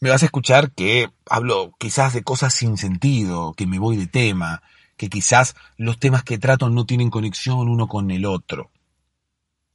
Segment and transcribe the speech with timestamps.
[0.00, 4.06] Me vas a escuchar que hablo quizás de cosas sin sentido, que me voy de
[4.06, 4.62] tema,
[4.96, 8.70] que quizás los temas que trato no tienen conexión uno con el otro.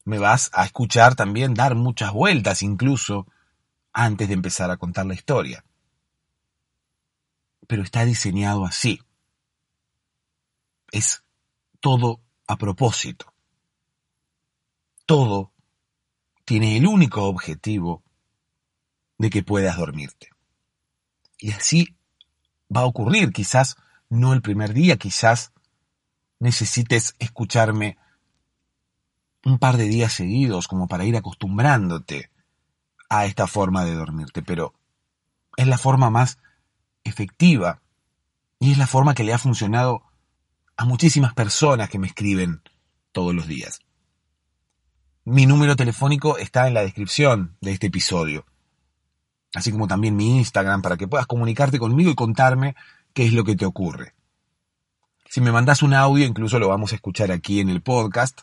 [0.06, 3.28] Me vas a escuchar también dar muchas vueltas incluso
[3.92, 5.66] antes de empezar a contar la historia.
[7.68, 9.02] Pero está diseñado así.
[10.92, 11.24] Es
[11.80, 13.34] todo a propósito.
[15.06, 15.52] Todo
[16.46, 18.04] tiene el único objetivo
[19.18, 20.30] de que puedas dormirte.
[21.38, 21.96] Y así
[22.76, 23.78] va a ocurrir, quizás
[24.10, 25.52] no el primer día, quizás
[26.40, 27.98] necesites escucharme
[29.46, 32.30] un par de días seguidos como para ir acostumbrándote
[33.10, 34.74] a esta forma de dormirte, pero
[35.58, 36.40] es la forma más
[37.04, 37.82] efectiva
[38.60, 40.04] y es la forma que le ha funcionado
[40.78, 42.62] a muchísimas personas que me escriben
[43.12, 43.82] todos los días.
[45.26, 48.46] Mi número telefónico está en la descripción de este episodio,
[49.54, 52.76] así como también mi Instagram para que puedas comunicarte conmigo y contarme
[53.14, 54.14] qué es lo que te ocurre.
[55.30, 58.42] Si me mandas un audio, incluso lo vamos a escuchar aquí en el podcast,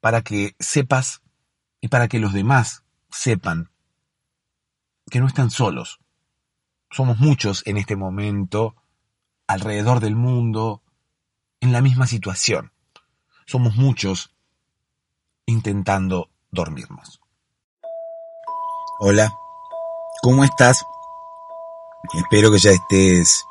[0.00, 1.22] para que sepas
[1.80, 3.70] y para que los demás sepan
[5.10, 6.00] que no están solos.
[6.90, 8.74] Somos muchos en este momento,
[9.46, 10.82] alrededor del mundo,
[11.60, 12.72] en la misma situación.
[13.46, 14.34] Somos muchos
[15.46, 17.20] intentando dormirnos.
[19.00, 19.32] Hola,
[20.24, 20.86] ¿cómo estás?
[22.14, 23.44] Espero que ya estés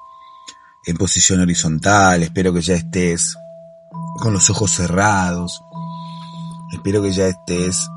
[0.88, 3.38] en posición horizontal, espero que ya estés
[4.20, 5.62] con los ojos cerrados,
[6.72, 7.88] espero que ya estés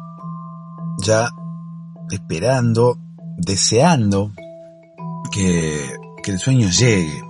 [0.99, 1.31] ya
[2.11, 2.99] esperando,
[3.39, 4.33] deseando
[5.33, 7.25] que, que el sueño llegue.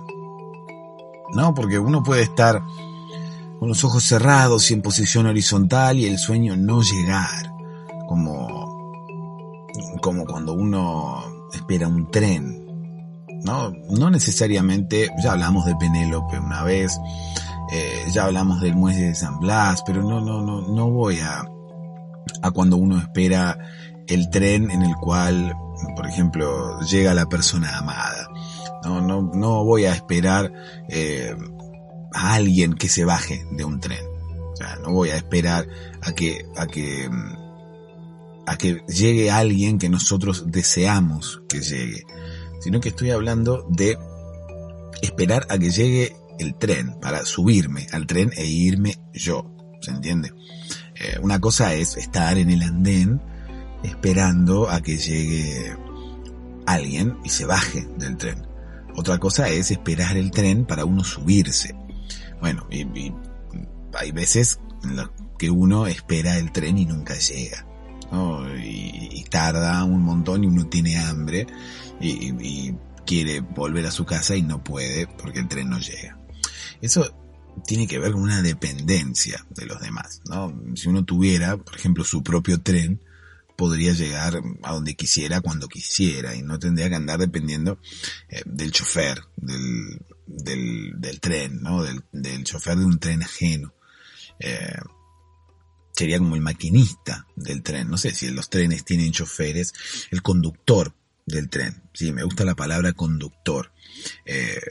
[1.33, 1.53] ¿No?
[1.53, 2.61] Porque uno puede estar
[3.57, 7.53] con los ojos cerrados y en posición horizontal y el sueño no llegar,
[8.05, 8.91] como,
[10.01, 12.65] como cuando uno espera un tren.
[13.43, 16.99] No, no necesariamente, ya hablamos de Penélope una vez,
[17.71, 21.45] eh, ya hablamos del muelle de San Blas, pero no, no, no, no voy a,
[22.41, 23.57] a cuando uno espera
[24.07, 25.55] el tren en el cual,
[25.95, 28.27] por ejemplo, llega la persona amada.
[28.83, 30.51] No, no, no voy a esperar
[30.89, 31.35] eh,
[32.13, 34.05] a alguien que se baje de un tren.
[34.53, 35.67] O sea, no voy a esperar
[36.01, 37.09] a que, a que,
[38.47, 42.05] a que llegue alguien que nosotros deseamos que llegue,
[42.61, 43.97] sino que estoy hablando de
[45.01, 49.51] esperar a que llegue el tren para subirme al tren e irme yo.
[49.81, 50.31] ¿Se entiende?
[50.95, 53.21] Eh, una cosa es estar en el andén
[53.83, 55.75] esperando a que llegue
[56.65, 58.47] alguien y se baje del tren.
[58.95, 61.75] Otra cosa es esperar el tren para uno subirse.
[62.39, 62.65] Bueno,
[63.93, 67.66] hay veces en las que uno espera el tren y nunca llega.
[68.63, 71.45] Y, tarda un montón y uno tiene hambre
[71.99, 72.73] y,
[73.05, 76.17] quiere volver a su casa y no puede porque el tren no llega.
[76.81, 77.13] Eso
[77.65, 80.53] tiene que ver con una dependencia de los demás, ¿no?
[80.75, 83.01] Si uno tuviera, por ejemplo, su propio tren,
[83.55, 87.79] podría llegar a donde quisiera cuando quisiera y no tendría que andar dependiendo
[88.29, 91.81] eh, del chofer, del, del, del tren, ¿no?
[91.83, 93.73] Del, del, chofer de un tren ajeno.
[94.39, 94.75] Eh,
[95.97, 97.89] sería como el maquinista del tren.
[97.89, 99.73] No sé si los trenes tienen choferes,
[100.11, 100.93] el conductor
[101.25, 101.81] del tren.
[101.93, 103.71] Sí, me gusta la palabra conductor.
[104.25, 104.61] Eh,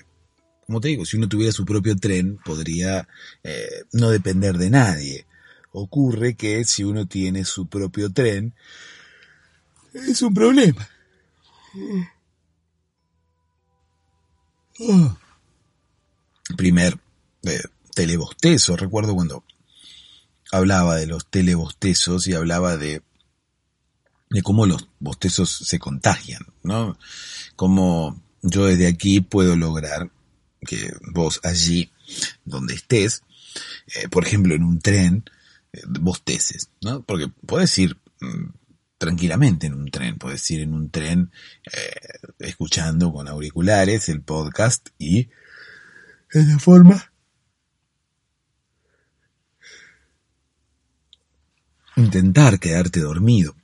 [0.67, 3.07] como te digo, si uno tuviera su propio tren, podría
[3.43, 5.27] eh, no depender de nadie.
[5.73, 8.55] Ocurre que si uno tiene su propio tren,
[9.93, 10.89] es un problema.
[14.79, 15.17] Oh
[16.55, 16.99] primer
[17.45, 17.63] eh,
[17.95, 18.77] telebostezo.
[18.77, 19.43] Recuerdo cuando
[20.53, 23.03] hablaba de los telebostezos y hablaba de
[24.31, 26.99] de cómo los bostezos se contagian, ¿no?
[27.55, 30.11] Cómo yo desde aquí puedo lograr
[30.61, 31.93] que vos allí
[32.45, 33.23] donde estés,
[33.95, 35.25] eh, por ejemplo en un tren,
[35.73, 37.03] eh, bosteces, ¿no?
[37.03, 38.47] Porque puedes ir mm,
[38.99, 41.31] tranquilamente en un tren, puedes ir en un tren
[41.73, 45.29] eh, escuchando con auriculares el podcast y
[46.33, 47.13] de esa forma
[51.97, 53.57] intentar quedarte dormido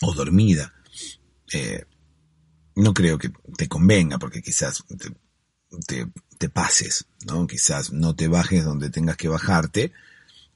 [0.00, 0.72] o dormida.
[1.52, 1.84] Eh,
[2.76, 4.84] no creo que te convenga porque quizás
[5.86, 7.46] te, pases, ¿no?
[7.46, 9.92] Quizás no te bajes donde tengas que bajarte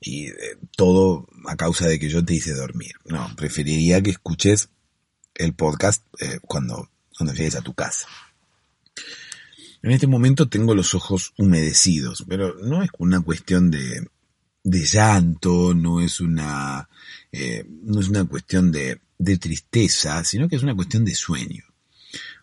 [0.01, 2.93] y eh, todo a causa de que yo te hice dormir.
[3.05, 4.71] No, preferiría que escuches
[5.35, 8.09] el podcast eh, cuando, cuando llegues a tu casa.
[9.83, 14.09] En este momento tengo los ojos humedecidos, pero no es una cuestión de,
[14.65, 16.89] de llanto, no es una,
[17.31, 21.65] eh, no es una cuestión de, de tristeza, sino que es una cuestión de sueño.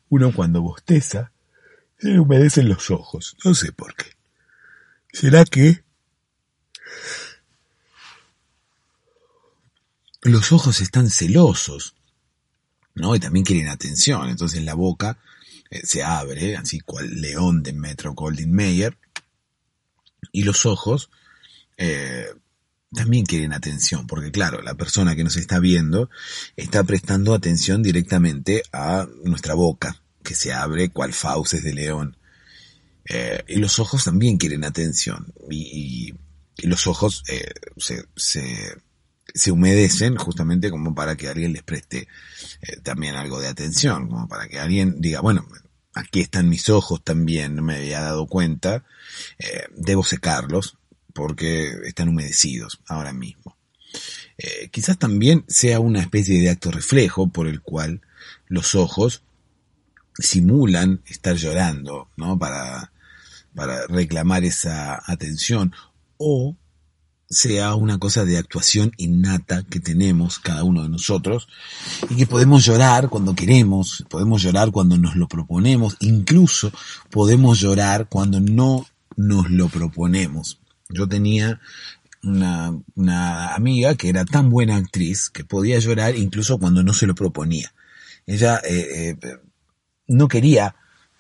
[0.09, 1.31] Uno cuando bosteza,
[1.97, 4.05] se le humedecen los ojos, no sé por qué.
[5.11, 5.83] ¿Será que
[10.21, 11.95] los ojos están celosos?
[12.93, 13.15] ¿No?
[13.15, 15.17] Y también quieren atención, entonces la boca
[15.71, 18.97] eh, se abre, así cual león de Metro Goldwyn Mayer,
[20.31, 21.09] y los ojos
[21.83, 22.27] eh,
[22.93, 26.11] también quieren atención, porque claro, la persona que nos está viendo
[26.55, 32.17] está prestando atención directamente a nuestra boca, que se abre cual fauces de león.
[33.05, 36.13] Eh, y los ojos también quieren atención, y,
[36.57, 38.77] los ojos eh, se, se,
[39.33, 42.07] se, humedecen justamente como para que alguien les preste
[42.83, 45.47] también algo de atención, como para que alguien diga, bueno,
[45.95, 48.83] aquí están mis ojos también, no me había dado cuenta,
[49.75, 50.77] debo secarlos,
[51.13, 53.57] porque están humedecidos ahora mismo.
[54.37, 58.01] Eh, quizás también sea una especie de acto reflejo por el cual
[58.47, 59.23] los ojos
[60.17, 62.37] simulan estar llorando, ¿no?
[62.37, 62.91] Para,
[63.55, 65.73] para reclamar esa atención.
[66.17, 66.55] O
[67.29, 71.47] sea una cosa de actuación innata que tenemos cada uno de nosotros
[72.09, 76.71] y que podemos llorar cuando queremos, podemos llorar cuando nos lo proponemos, incluso
[77.09, 78.85] podemos llorar cuando no
[79.15, 80.60] nos lo proponemos.
[80.93, 81.59] Yo tenía
[82.23, 87.07] una, una, amiga que era tan buena actriz que podía llorar incluso cuando no se
[87.07, 87.73] lo proponía.
[88.25, 89.37] Ella eh, eh,
[90.07, 90.75] no quería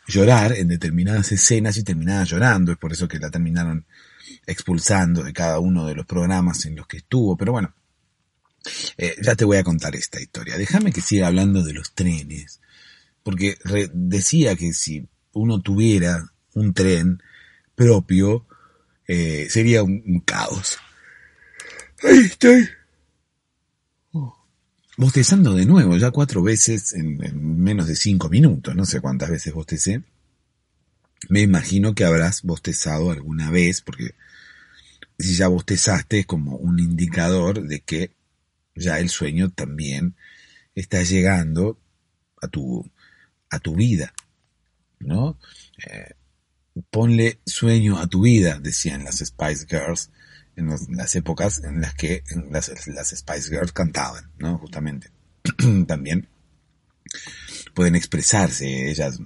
[0.07, 3.85] llorar en determinadas escenas y terminaba llorando, es por eso que la terminaron
[4.45, 7.73] expulsando de cada uno de los programas en los que estuvo, pero bueno,
[8.97, 10.57] eh, ya te voy a contar esta historia.
[10.57, 12.59] Déjame que siga hablando de los trenes,
[13.23, 13.57] porque
[13.93, 17.21] decía que si uno tuviera un tren
[17.75, 18.45] propio,
[19.07, 20.77] eh, sería un, caos.
[22.03, 22.67] Ahí estoy.
[24.97, 27.17] Bostezando de nuevo, ya cuatro veces en,
[27.63, 30.03] menos de cinco minutos, no sé cuántas veces bostecé.
[31.29, 34.15] Me imagino que habrás bostezado alguna vez, porque
[35.17, 38.11] si ya bostezaste es como un indicador de que
[38.75, 40.15] ya el sueño también
[40.75, 41.79] está llegando
[42.41, 42.89] a tu,
[43.49, 44.13] a tu vida,
[44.99, 45.37] ¿no?
[45.85, 46.11] Eh,
[46.89, 50.09] ponle sueño a tu vida, decían las Spice Girls
[50.55, 52.69] en, las épocas en las que las,
[53.09, 54.57] Spice Girls cantaban, ¿no?
[54.57, 55.11] Justamente.
[55.87, 56.27] También
[57.73, 59.19] pueden expresarse ellas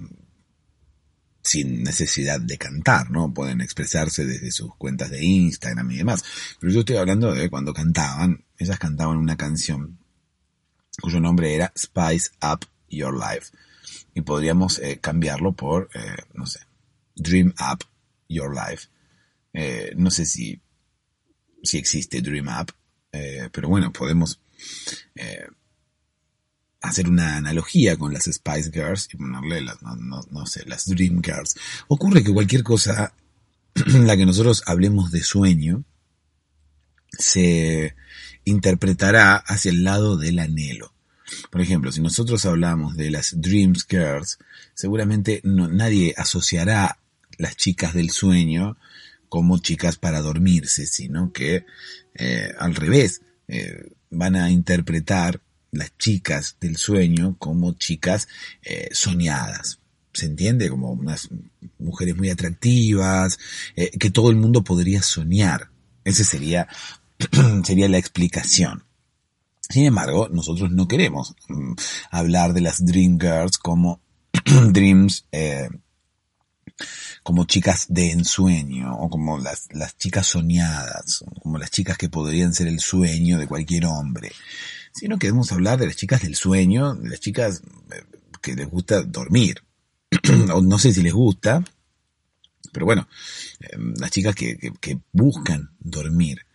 [1.42, 3.32] sin necesidad de cantar, ¿no?
[3.32, 6.24] Pueden expresarse desde sus cuentas de Instagram y demás.
[6.60, 9.98] Pero yo estoy hablando de cuando cantaban, ellas cantaban una canción
[11.00, 13.52] cuyo nombre era Spice Up Your Life.
[14.14, 16.60] Y podríamos eh, cambiarlo por, eh, no sé,
[17.16, 17.84] Dream Up
[18.28, 18.88] Your Life.
[19.52, 20.60] Eh, no sé si,
[21.62, 22.72] si existe Dream Up,
[23.12, 24.38] eh, pero bueno, podemos
[25.14, 25.46] eh,
[26.82, 31.22] hacer una analogía con las Spice Girls y ponerle las, no, no, sé, las Dream
[31.22, 31.56] Girls.
[31.88, 33.12] Ocurre que cualquier cosa
[33.74, 35.84] en la que nosotros hablemos de sueño
[37.18, 37.94] se
[38.44, 40.92] interpretará hacia el lado del anhelo.
[41.50, 44.38] Por ejemplo, si nosotros hablamos de las Dreams Girls,
[44.74, 46.98] seguramente no, nadie asociará
[47.38, 48.76] las chicas del sueño
[49.28, 51.64] como chicas para dormirse, sino que
[52.14, 55.40] eh, al revés, eh, van a interpretar
[55.72, 58.28] las chicas del sueño como chicas
[58.62, 59.80] eh, soñadas.
[60.12, 60.70] ¿Se entiende?
[60.70, 61.28] Como unas
[61.78, 63.38] mujeres muy atractivas,
[63.74, 65.68] que todo el mundo podría soñar.
[66.04, 66.68] Esa sería,
[67.64, 68.84] sería la explicación.
[69.68, 71.74] Sin embargo, nosotros no queremos mm,
[72.10, 74.00] hablar de las Dream Girls como
[74.70, 75.26] Dreams
[77.22, 79.68] como chicas de ensueño, o como las,
[79.98, 84.32] chicas soñadas, como las chicas que podrían ser el sueño de cualquier hombre,
[84.92, 88.04] sino que debemos hablar de las chicas del sueño, de las chicas eh,
[88.42, 89.62] que les gusta dormir.
[90.52, 91.64] o no sé si les gusta,
[92.72, 93.08] pero bueno,
[93.60, 96.46] eh, las chicas que, que, buscan dormir.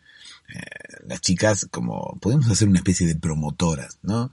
[0.54, 0.60] Eh,
[1.08, 4.32] las chicas como, podemos hacer una especie de promotoras, ¿no?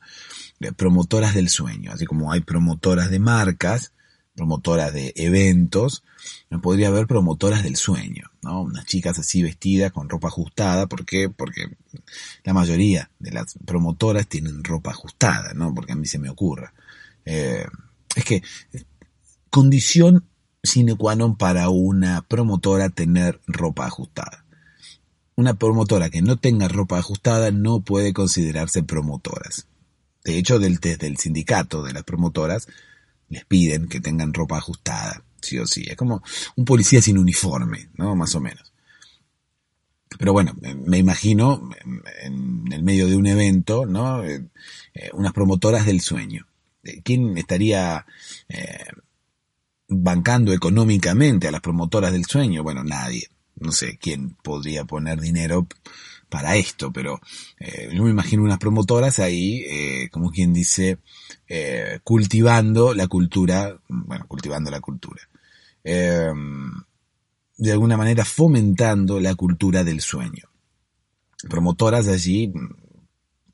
[0.76, 3.92] promotoras del sueño, así como hay promotoras de marcas,
[4.38, 6.04] promotoras de eventos,
[6.62, 8.62] podría haber promotoras del sueño, ¿no?
[8.62, 11.28] Unas chicas así vestidas con ropa ajustada, ¿por qué?
[11.28, 11.76] Porque
[12.45, 15.75] la mayoría de las promotoras tienen ropa ajustada, ¿no?
[15.75, 16.73] Porque a mí se me ocurra.
[17.25, 17.66] Eh,
[18.14, 18.42] es que
[19.50, 20.25] condición
[20.62, 24.45] sine qua non para una promotora tener ropa ajustada.
[25.35, 29.66] Una promotora que no tenga ropa ajustada no puede considerarse promotoras.
[30.23, 32.68] De hecho, del, desde el sindicato de las promotoras
[33.28, 35.85] les piden que tengan ropa ajustada, sí o sí.
[35.88, 36.23] Es como
[36.56, 38.14] un policía sin uniforme, ¿no?
[38.14, 38.73] Más o menos.
[40.16, 40.56] Pero bueno,
[40.87, 41.70] me imagino
[42.23, 44.25] en el medio de un evento, ¿no?
[44.25, 44.42] Eh,
[44.94, 46.47] eh, unas promotoras del sueño.
[46.82, 48.06] Eh, ¿Quién estaría
[49.88, 52.62] bancando económicamente a las promotoras del sueño?
[52.62, 53.28] Bueno, nadie.
[53.56, 55.66] No sé quién podría poner dinero
[56.28, 57.20] para esto, pero
[57.58, 60.99] eh, yo me imagino unas promotoras ahí, eh, como quien dice,
[61.49, 65.23] eh, cultivando la cultura, bueno, cultivando la cultura,
[65.85, 66.70] em,
[67.56, 70.44] de alguna manera fomentando la cultura del sueño.
[71.49, 72.52] Promotoras allí,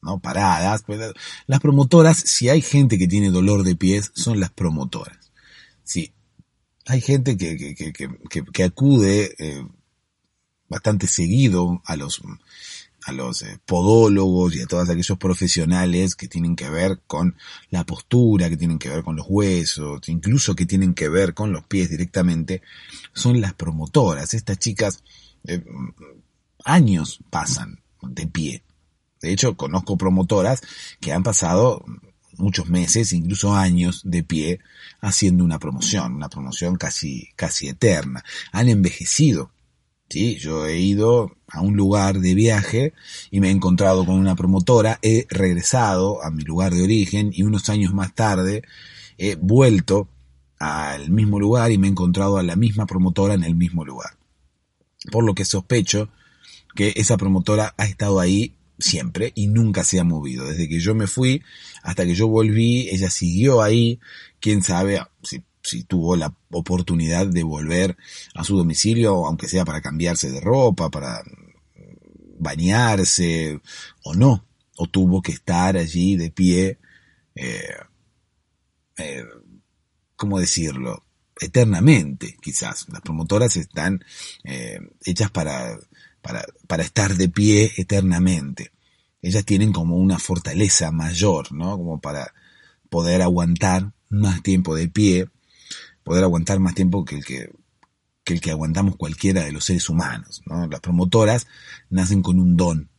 [0.02, 0.18] ¿no?
[0.18, 0.82] Paradas.
[0.82, 1.12] Pues,
[1.46, 5.32] las promotoras, si hay gente que tiene dolor de pies, son las promotoras.
[5.84, 6.12] Sí.
[6.86, 9.34] Hay gente que, que, que, que acude
[10.74, 12.20] bastante seguido a los,
[13.04, 17.36] a los eh, podólogos y a todos aquellos profesionales que tienen que ver con
[17.70, 21.52] la postura, que tienen que ver con los huesos, incluso que tienen que ver con
[21.52, 22.60] los pies directamente,
[23.12, 24.34] son las promotoras.
[24.34, 25.04] Estas chicas
[25.44, 25.64] eh,
[26.64, 28.64] años pasan de pie.
[29.22, 30.60] De hecho, conozco promotoras
[30.98, 31.84] que han pasado
[32.36, 34.58] muchos meses, incluso años de pie
[35.00, 38.24] haciendo una promoción, una promoción casi, casi eterna.
[38.50, 39.52] Han envejecido
[40.08, 42.92] Sí, yo he ido a un lugar de viaje
[43.30, 47.42] y me he encontrado con una promotora, he regresado a mi lugar de origen y
[47.42, 48.62] unos años más tarde
[49.18, 50.08] he vuelto
[50.58, 54.16] al mismo lugar y me he encontrado a la misma promotora en el mismo lugar.
[55.10, 56.08] Por lo que sospecho
[56.74, 60.46] que esa promotora ha estado ahí siempre y nunca se ha movido.
[60.46, 61.42] Desde que yo me fui
[61.82, 64.00] hasta que yo volví, ella siguió ahí.
[64.40, 67.96] Quién sabe si si tuvo la oportunidad de volver
[68.34, 71.22] a su domicilio, aunque sea para cambiarse de ropa, para
[72.38, 73.60] bañarse
[74.02, 76.78] o no, o tuvo que estar allí de pie,
[77.34, 77.76] eh,
[78.98, 79.24] eh,
[80.16, 81.04] ¿cómo decirlo?
[81.40, 82.86] Eternamente, quizás.
[82.92, 84.04] Las promotoras están
[84.44, 85.78] eh, hechas para,
[86.22, 88.70] para, para estar de pie eternamente.
[89.22, 91.76] Ellas tienen como una fortaleza mayor, ¿no?
[91.78, 92.34] Como para
[92.90, 95.28] poder aguantar más tiempo de pie
[96.04, 97.50] poder aguantar más tiempo que el que,
[98.26, 100.42] el que aguantamos cualquiera de los seres humanos.
[100.46, 100.66] ¿no?
[100.68, 101.46] Las promotoras
[101.90, 102.90] nacen con un don,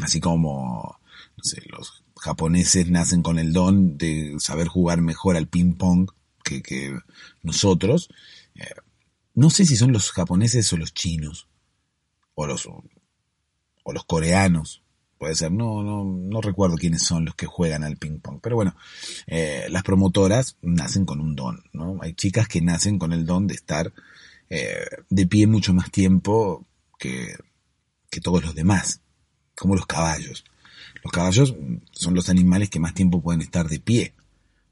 [0.00, 0.98] así como
[1.38, 6.10] no sé, los japoneses nacen con el don de saber jugar mejor al ping pong
[6.42, 6.98] que, que
[7.42, 8.08] nosotros.
[8.56, 8.66] Eh,
[9.34, 11.48] no sé si son los japoneses o los chinos,
[12.34, 14.82] o los, o los coreanos,
[15.18, 18.56] puede ser, no, no, no recuerdo quiénes son los que juegan al ping pong, pero
[18.56, 18.74] bueno,
[19.26, 21.98] eh, las promotoras nacen con un don, ¿no?
[22.00, 23.92] Hay chicas que nacen con el don de estar
[24.48, 26.66] eh, de pie mucho más tiempo
[26.98, 27.34] que,
[28.10, 29.00] que todos los demás,
[29.56, 30.44] como los caballos.
[31.02, 31.54] Los caballos
[31.92, 34.14] son los animales que más tiempo pueden estar de pie.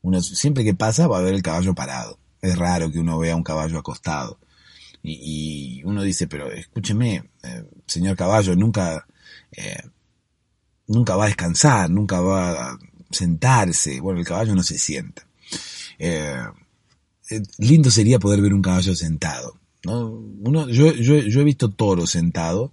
[0.02, 2.18] Uno, siempre que pasa va a ver el caballo parado.
[2.40, 4.38] Es raro que uno vea un caballo acostado.
[5.02, 9.06] Y, uno dice, pero escúcheme, eh, señor caballo, nunca
[10.88, 12.78] nunca va a descansar, nunca va a
[13.10, 14.00] sentarse.
[14.00, 15.26] Bueno, el caballo no se sienta.
[15.98, 16.42] Eh,
[17.30, 19.58] eh, lindo sería poder ver un caballo sentado.
[19.84, 20.08] ¿no?
[20.08, 22.72] Uno, yo, yo, yo he visto toro sentado,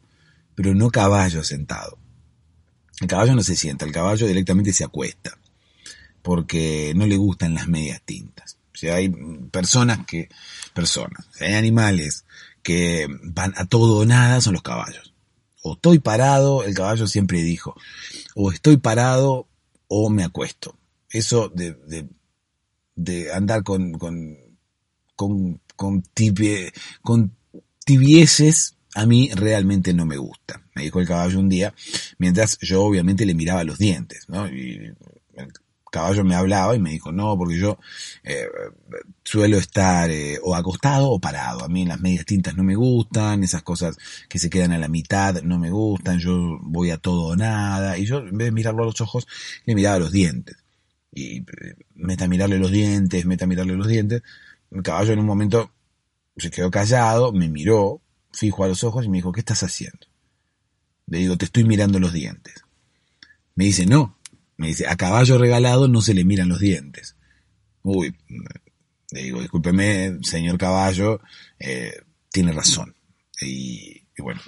[0.56, 1.98] pero no caballo sentado.
[3.02, 5.38] El caballo no se sienta, el caballo directamente se acuesta,
[6.22, 8.58] porque no le gustan las medias tintas.
[8.74, 9.10] O sea, hay
[9.52, 10.30] personas que,
[10.74, 12.26] personas, hay animales
[12.62, 15.13] que van a todo o nada, son los caballos
[15.64, 17.76] o estoy parado, el caballo siempre dijo,
[18.36, 19.48] o estoy parado
[19.88, 20.78] o me acuesto.
[21.10, 21.76] Eso de,
[22.96, 24.38] de, andar con, con,
[25.16, 26.04] con, con,
[27.02, 27.32] con
[27.86, 30.62] tibieses a mí realmente no me gusta.
[30.76, 31.74] Me dijo el caballo un día,
[32.18, 34.48] mientras yo obviamente le miraba los dientes, ¿no?
[34.48, 34.94] Y
[35.94, 37.78] caballo me hablaba y me dijo, no, porque yo
[38.24, 38.48] eh,
[39.24, 41.64] suelo estar eh, o acostado o parado.
[41.64, 43.96] A mí las medias tintas no me gustan, esas cosas
[44.28, 47.96] que se quedan a la mitad no me gustan, yo voy a todo o nada.
[48.00, 49.28] Y yo, en vez de mirarlo a los ojos,
[49.66, 50.58] le miraba los dientes.
[51.12, 54.24] Y eh, meta a mirarle los dientes, meta a mirarle los dientes.
[54.72, 55.72] El caballo en un momento
[56.38, 60.08] se quedó callado, me miró, fijo a los ojos y me dijo, ¿qué estás haciendo?
[61.06, 62.64] Le digo, te estoy mirando los dientes.
[63.54, 64.18] Me dice, no,
[64.64, 67.18] me dice, a caballo regalado no se le miran los dientes.
[67.82, 68.16] Uy,
[69.12, 71.20] le digo, discúlpeme, señor caballo,
[71.60, 71.94] eh,
[72.32, 72.96] tiene razón.
[73.42, 74.40] Y, bueno,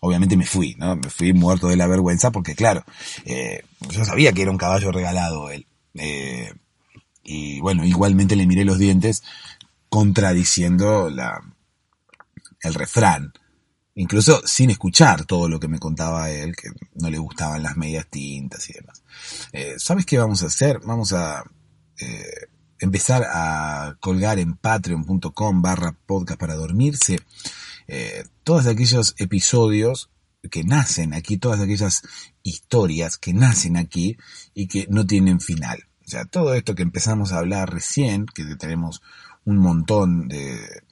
[0.00, 0.94] obviamente me fui, ¿no?
[0.94, 2.84] Me fui muerto de la vergüenza porque, claro,
[3.24, 5.66] eh, yo sabía que era un caballo regalado él.
[5.94, 6.52] Eh,
[7.24, 9.24] y bueno, igualmente le miré los dientes
[9.88, 11.42] contradiciendo la,
[12.62, 13.32] el refrán
[13.98, 18.06] incluso sin escuchar todo lo que me contaba él, que no le gustaban las medias
[18.08, 19.02] tintas y demás.
[19.52, 20.80] Eh, ¿Sabes qué vamos a hacer?
[20.84, 21.44] Vamos a
[22.00, 22.46] eh,
[22.78, 27.18] empezar a colgar en patreon.com barra podcast para dormirse
[27.88, 30.10] eh, todos aquellos episodios
[30.50, 32.02] que nacen aquí, todas aquellas
[32.42, 34.16] historias que nacen aquí
[34.54, 35.84] y que no tienen final.
[36.06, 39.02] O sea, todo esto que empezamos a hablar recién, que tenemos
[39.44, 40.82] un montón de,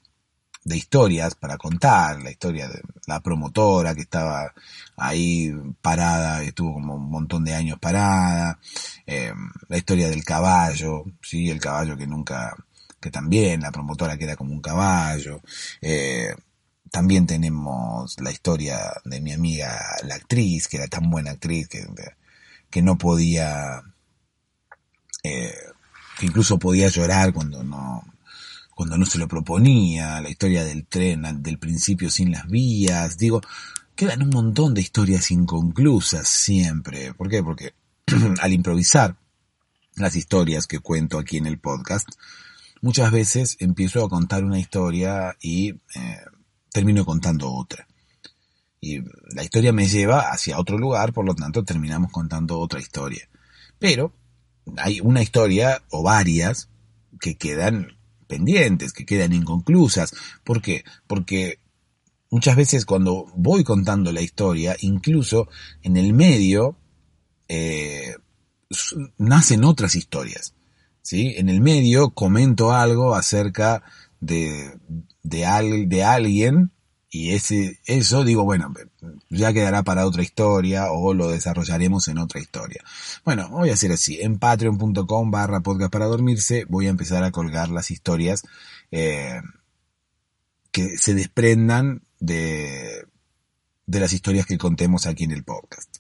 [0.67, 4.53] de historias para contar, la historia de la promotora que estaba
[4.97, 8.59] ahí parada, estuvo como un montón de años parada,
[9.07, 9.33] eh,
[9.69, 12.53] la historia del caballo, sí, el caballo que nunca,
[13.01, 15.41] que también, la promotora que era como un caballo,
[15.81, 16.35] eh,
[16.91, 21.87] también tenemos la historia de mi amiga, la actriz, que era tan buena actriz que,
[22.69, 23.83] que no podía,
[25.23, 25.55] eh,
[26.19, 28.03] que incluso podía llorar cuando no,
[28.77, 33.41] cuando no se lo proponía, la historia del tren del principio sin las vías, digo,
[33.95, 37.15] quedan un montón de historias inconclusas siempre.
[37.15, 37.43] ¿Por qué?
[37.43, 37.73] Porque
[38.43, 39.17] al improvisar
[39.95, 42.07] las historias que cuento aquí en el podcast,
[42.83, 46.21] muchas veces empiezo a contar una historia y eh,
[46.71, 47.89] termino contando otra.
[48.79, 49.01] Y
[49.35, 53.27] la historia me lleva hacia otro lugar, por lo tanto terminamos contando otra historia.
[53.79, 54.13] Pero
[54.77, 56.69] hay una historia o varias
[57.19, 57.96] que quedan
[58.27, 60.15] pendientes, que quedan inconclusas.
[60.45, 60.85] ¿Por qué?
[61.07, 61.61] Porque
[62.31, 65.49] muchas veces cuando voy contando la historia, incluso
[65.83, 66.77] en el medio,
[67.49, 68.15] eh,
[69.19, 70.55] nacen otras historias.
[71.03, 71.35] ¿sí?
[71.37, 73.83] En el medio comento algo acerca
[74.21, 74.79] de,
[75.23, 76.73] de, de alguien
[77.17, 78.75] y ese, eso digo, bueno,
[79.31, 82.85] ya quedará para otra historia o lo desarrollaremos en otra historia.
[83.25, 87.31] Bueno, voy a hacer así, en patreon.com barra podcast para dormirse voy a empezar a
[87.31, 88.43] colgar las historias
[88.91, 89.41] eh,
[90.71, 93.07] que se desprendan de,
[93.87, 95.97] de las historias que contemos aquí en el podcast.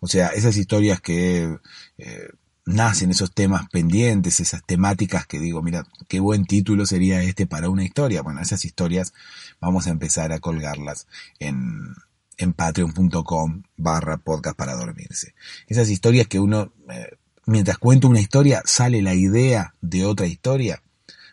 [0.00, 1.58] O sea, esas historias que
[1.98, 2.28] eh,
[2.66, 7.68] nacen esos temas pendientes, esas temáticas que digo, mira, qué buen título sería este para
[7.68, 8.22] una historia.
[8.22, 9.12] Bueno, esas historias
[9.60, 11.06] vamos a empezar a colgarlas
[11.38, 11.94] en,
[12.38, 15.34] en patreon.com barra podcast para dormirse.
[15.66, 20.82] Esas historias que uno, eh, mientras cuento una historia, sale la idea de otra historia.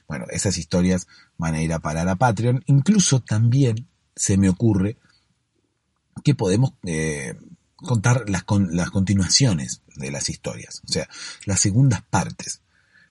[0.07, 2.63] Bueno, esas historias van a ir a parar a Patreon.
[2.65, 4.97] Incluso también se me ocurre
[6.25, 7.35] que podemos eh,
[7.77, 11.07] contar las, las continuaciones de las historias, o sea,
[11.45, 12.61] las segundas partes.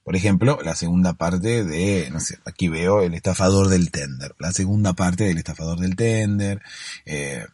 [0.05, 4.53] Por ejemplo, la segunda parte de, no sé, aquí veo el estafador del tender, la
[4.53, 6.63] segunda parte del estafador del tender,
[7.05, 7.47] eh,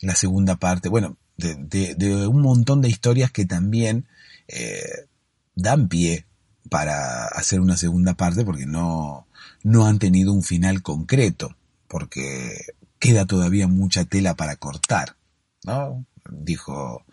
[0.00, 4.06] la segunda parte, bueno, de, un montón de historias que también
[4.48, 5.06] eh,
[5.54, 6.26] dan pie
[6.68, 9.26] para hacer una segunda parte porque no,
[9.62, 11.56] no han tenido un final concreto,
[11.88, 15.16] porque queda todavía mucha tela para cortar,
[15.64, 16.04] ¿no?
[16.30, 17.04] dijo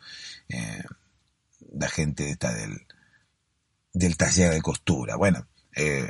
[0.49, 0.83] eh,
[1.73, 2.85] la gente esta del,
[3.93, 5.15] del taller de costura.
[5.15, 6.09] Bueno, eh,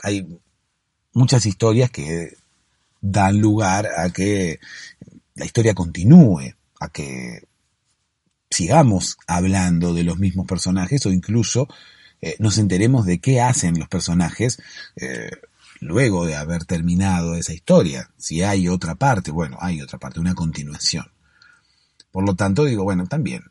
[0.00, 0.26] hay
[1.12, 2.36] muchas historias que
[3.00, 4.60] dan lugar a que
[5.34, 7.48] la historia continúe, a que
[8.50, 11.68] sigamos hablando de los mismos personajes o incluso
[12.20, 14.58] eh, nos enteremos de qué hacen los personajes
[15.80, 18.10] luego de haber terminado esa historia.
[18.16, 21.10] Si hay otra parte, bueno, hay otra parte, una continuación.
[22.10, 23.42] Por lo tanto, digo, bueno, también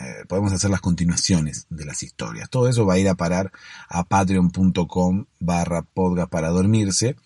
[0.00, 2.48] eh, podemos hacer las continuaciones de las historias.
[2.48, 3.52] Todo eso va a ir a parar
[3.88, 7.16] a patreon.com barra podcast para dormirse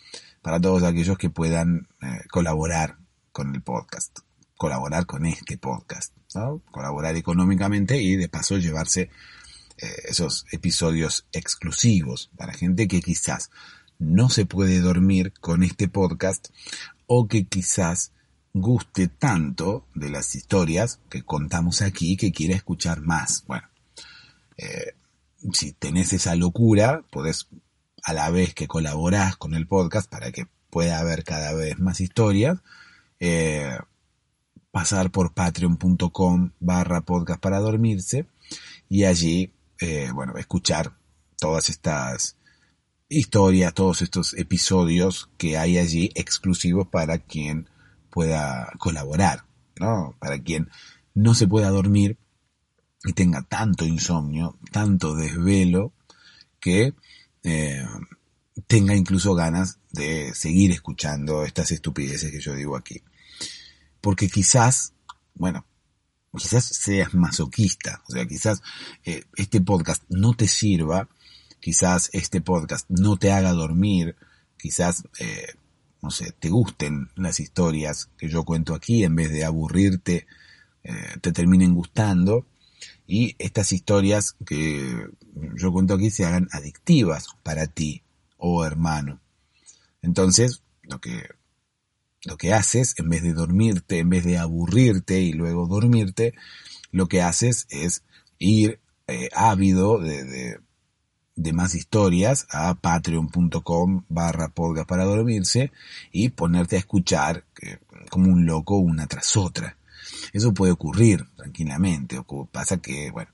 [0.43, 2.99] para todos aquellos que puedan eh, colaborar
[3.33, 4.21] con el podcast,
[4.57, 6.63] colaborar con este podcast, ¿no?
[6.71, 9.11] colaborar económicamente y de paso llevarse
[9.79, 13.51] eh, esos episodios exclusivos para gente que quizás
[13.99, 16.49] no se puede dormir con este podcast
[17.07, 18.13] o que quizás
[18.59, 23.45] guste tanto de las historias que contamos aquí que quiera escuchar más.
[23.47, 23.69] Bueno,
[24.57, 24.95] eh,
[25.53, 27.49] si tenés esa locura, podés
[28.03, 32.01] a la vez que colaborás con el podcast para que pueda haber cada vez más
[32.01, 32.59] historias,
[33.21, 33.77] eh,
[34.71, 38.27] pasar por patreon.com barra podcast para dormirse
[38.89, 40.95] y allí, eh, bueno, escuchar
[41.39, 42.37] todas estas
[43.11, 47.69] historias, todos estos episodios que hay allí exclusivos para quien
[48.17, 49.45] pueda colaborar,
[49.79, 50.17] ¿no?
[50.19, 50.71] Para quien
[51.13, 52.17] no se pueda dormir
[53.05, 55.93] y tenga tanto insomnio, tanto desvelo,
[56.59, 56.95] que
[57.43, 57.85] eh,
[58.67, 63.03] tenga incluso ganas de seguir escuchando estas estupideces que yo digo aquí.
[64.01, 64.95] Porque quizás,
[65.35, 65.67] bueno,
[66.35, 68.63] quizás seas masoquista, o sea, quizás
[69.05, 71.11] eh, este podcast no te sirva,
[71.61, 74.17] quizás este podcast no te haga dormir,
[74.57, 75.55] quizás, eh,
[76.07, 80.29] no sé, te gusten las historias que yo cuento aquí, en vez de aburrirte,
[81.21, 82.47] te terminen gustando,
[83.09, 85.09] y estas historias que
[85.57, 88.05] yo cuento aquí se hagan adictivas para ti,
[88.37, 89.21] oh hermano.
[90.01, 91.29] Entonces, lo que,
[92.25, 96.35] lo que haces, en vez de dormirte, en vez de aburrirte y luego dormirte,
[96.93, 98.05] lo que haces es
[98.39, 100.61] ir eh, ávido de,
[101.37, 105.71] de, más historias a patreon.com barra podcast para dormirse
[106.11, 107.45] y ponerte a escuchar
[108.11, 109.77] como un loco una tras otra.
[110.33, 112.21] Eso puede ocurrir tranquilamente,
[112.51, 113.31] pasa que, bueno,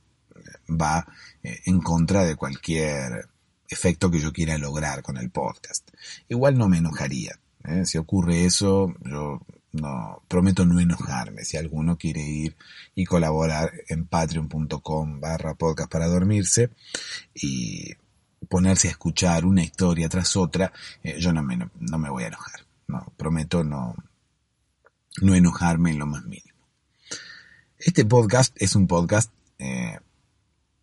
[0.69, 1.07] va
[1.43, 3.29] eh, en contra de cualquier
[3.69, 5.91] efecto que yo quiera lograr con el podcast.
[6.29, 7.39] Igual no me enojaría.
[7.65, 7.85] ¿eh?
[7.85, 9.41] Si ocurre eso, yo
[9.73, 11.45] no prometo no enojarme.
[11.45, 12.57] Si alguno quiere ir
[12.95, 16.71] y colaborar en patreon.com barra podcast para dormirse
[17.35, 17.95] y
[18.49, 22.29] ponerse a escuchar una historia tras otra, eh, yo no me, no me voy a
[22.29, 22.67] enojar.
[22.89, 23.95] No, prometo no,
[25.23, 26.53] no enojarme en lo más mínimo.
[27.79, 29.99] Este podcast es un podcast eh,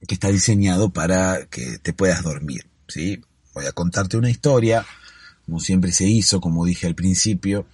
[0.08, 3.21] que está diseñado para que te puedas dormir, ¿sí?
[3.54, 4.86] Voy a contarte una historia,
[5.45, 7.67] como siempre se hizo, como dije al principio,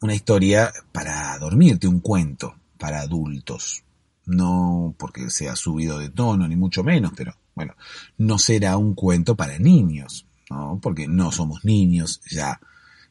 [0.00, 3.82] una historia para dormirte, un cuento para adultos.
[4.26, 7.74] No porque sea subido de tono, ni mucho menos, pero bueno,
[8.18, 10.78] no será un cuento para niños, ¿no?
[10.82, 12.60] Porque no somos niños ya.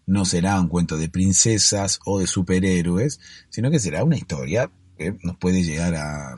[0.06, 3.20] No será un cuento de princesas o de superhéroes,
[3.50, 6.36] sino que será una historia que nos puede llegar a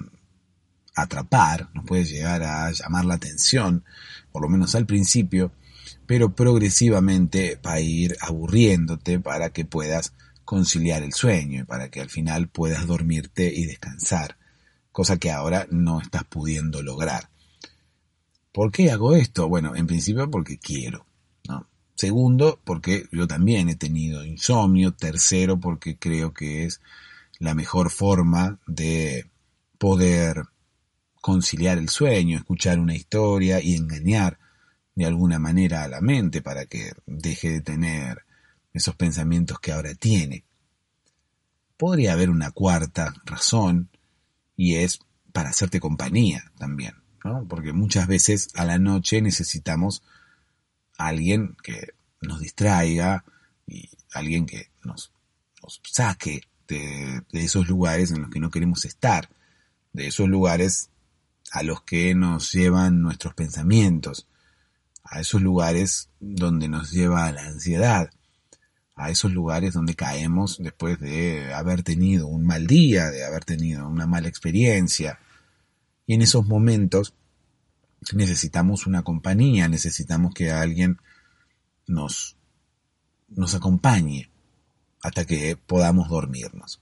[0.96, 3.84] atrapar, nos puede llegar a llamar la atención,
[4.32, 5.52] por lo menos al principio,
[6.06, 10.14] pero progresivamente va a ir aburriéndote para que puedas
[10.50, 14.36] conciliar el sueño y para que al final puedas dormirte y descansar,
[14.92, 17.30] cosa que ahora no estás pudiendo lograr.
[18.52, 19.48] ¿Por qué hago esto?
[19.48, 21.06] Bueno, en principio porque quiero.
[21.94, 24.92] Segundo, porque yo también he tenido insomnio.
[24.92, 26.82] Tercero, porque creo que es
[27.38, 29.30] la mejor forma de
[29.78, 30.46] poder
[31.22, 34.40] conciliar el sueño, escuchar una historia y engañar
[34.96, 38.26] de alguna manera a la mente para que deje de tener
[38.80, 40.44] esos pensamientos que ahora tiene.
[41.78, 43.90] Podría haber una cuarta razón
[44.56, 45.00] y es
[45.32, 47.46] para hacerte compañía también, ¿no?
[47.48, 50.02] Porque muchas veces a la noche necesitamos
[50.98, 53.24] a alguien que nos distraiga
[53.68, 55.12] y alguien que nos,
[55.62, 59.30] nos saque de, esos lugares en los que no queremos estar,
[59.94, 60.90] de esos lugares
[61.52, 64.28] a los que nos llevan nuestros pensamientos,
[65.04, 68.12] a esos lugares donde nos lleva la ansiedad,
[69.00, 73.88] a esos lugares donde caemos después de haber tenido un mal día, de haber tenido
[73.88, 75.20] una mala experiencia.
[76.06, 77.14] Y en esos momentos
[78.12, 80.98] necesitamos una compañía, necesitamos que alguien
[81.88, 82.36] nos,
[83.30, 84.30] nos acompañe,
[85.02, 86.82] hasta que podamos dormirnos.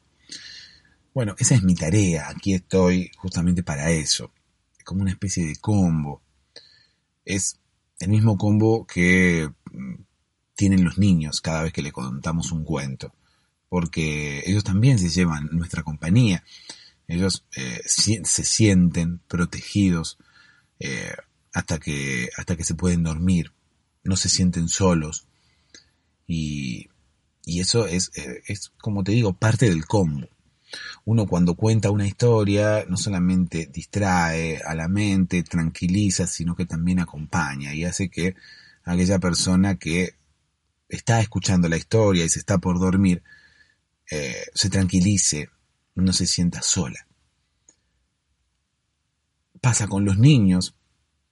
[1.13, 4.31] Bueno, esa es mi tarea, aquí estoy justamente para eso.
[4.75, 6.23] Es como una especie de combo.
[7.25, 7.59] Es
[7.99, 10.06] el mismo combo que mm,
[10.57, 13.13] tienen los niños cada vez que le contamos un cuento,
[13.69, 16.43] porque ellos también se llevan nuestra compañía,
[17.07, 20.17] ellos eh, se sienten protegidos
[20.81, 21.15] eh,
[21.53, 23.53] hasta, que, hasta que se pueden dormir,
[24.03, 25.27] no se sienten solos.
[26.27, 26.89] Y
[27.47, 30.27] y eso es, eh, es, como te digo, parte del combo.
[31.05, 36.99] Uno cuando cuenta una historia no solamente distrae a la mente, tranquiliza, sino que también
[36.99, 38.35] acompaña y hace que
[38.83, 40.15] aquella persona que
[40.89, 43.23] está escuchando la historia y se está por dormir,
[44.09, 45.49] eh, se tranquilice,
[45.95, 47.07] no se sienta sola.
[49.61, 50.75] Pasa con los niños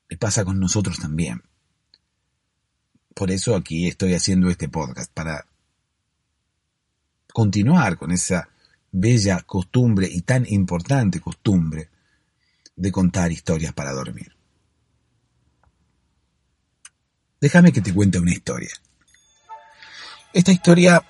[0.10, 1.44] y pasa con nosotros también.
[3.14, 5.48] Por eso aquí estoy haciendo este podcast, para
[7.34, 8.50] continuar con esa
[8.92, 11.90] bella costumbre y tan importante costumbre
[12.76, 14.36] de contar historias para dormir.
[17.46, 18.72] déjame que te cuente una historia.
[20.36, 21.02] Esta historia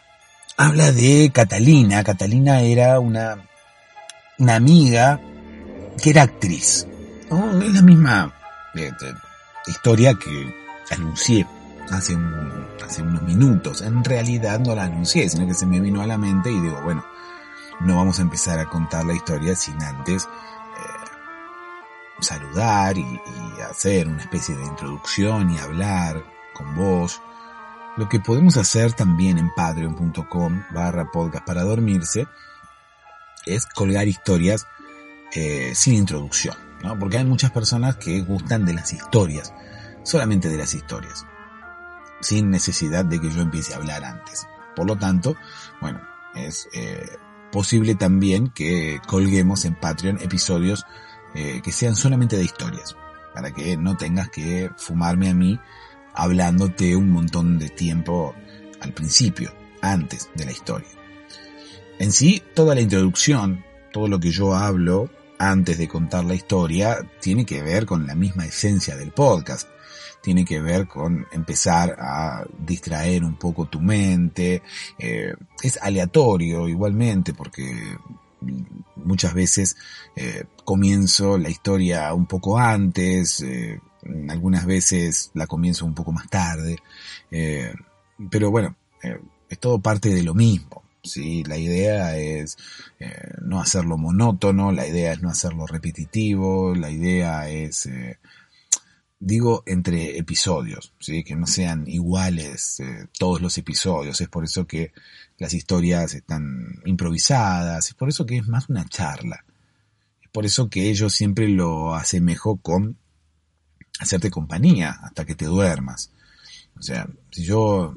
[0.56, 2.04] habla de Catalina.
[2.04, 3.40] Catalina era una,
[4.38, 5.20] una amiga
[6.00, 6.86] que era actriz.
[7.64, 8.32] Es la misma
[8.76, 8.92] eh,
[9.66, 10.56] historia que
[10.92, 11.48] anuncié
[11.90, 12.16] hace,
[12.86, 13.82] hace unos minutos.
[13.82, 16.80] En realidad no la anuncié, sino que se me vino a la mente y digo,
[16.84, 17.04] bueno,
[17.80, 21.06] no vamos a empezar a contar la historia sin antes eh,
[22.20, 27.20] saludar y, y, hacer una especie de introducción y hablar con vos.
[27.98, 32.28] Lo que podemos hacer también en patreon.com barra podcast para dormirse
[33.46, 34.68] es colgar historias
[35.34, 37.00] eh, sin introducción, ¿no?
[37.00, 39.54] Porque hay muchas personas que gustan de las historias,
[40.04, 41.26] solamente de las historias,
[42.20, 44.46] sin necesidad de que yo empiece a hablar antes.
[44.76, 45.38] Por lo tanto,
[45.80, 46.02] bueno,
[46.36, 47.18] es eh,
[47.50, 50.86] posible también que colguemos en Patreon episodios
[51.34, 52.98] eh, que sean solamente de historias,
[53.34, 55.60] para que no tengas que fumarme a mí
[56.15, 58.34] hablándote un montón de tiempo
[58.80, 60.88] al principio, antes de la historia.
[61.99, 66.99] En sí, toda la introducción, todo lo que yo hablo antes de contar la historia,
[67.21, 69.67] tiene que ver con la misma esencia del podcast
[70.25, 74.63] tiene que ver con empezar a distraer un poco tu mente.
[74.97, 77.95] Eh, es aleatorio igualmente porque
[78.95, 79.78] muchas veces
[80.15, 83.80] eh, comienzo la historia un poco antes, eh,
[84.30, 86.78] algunas veces la comienzo un poco más tarde,
[88.30, 88.76] pero bueno,
[89.50, 90.84] es todo parte de lo mismo.
[91.04, 91.44] ¿sí?
[91.44, 92.58] La idea es
[93.41, 97.88] no hacerlo monótono, la idea es no hacerlo repetitivo, la idea es
[99.20, 101.24] digo entre episodios, ¿sí?
[101.24, 104.91] que no sean iguales eh, todos los episodios, es por eso que
[105.38, 109.44] las historias están improvisadas, es por eso que es más una charla,
[110.22, 112.98] es por eso que yo siempre lo asemejo con
[114.00, 116.12] hacerte compañía hasta que te duermas.
[116.78, 117.96] O sea, si yo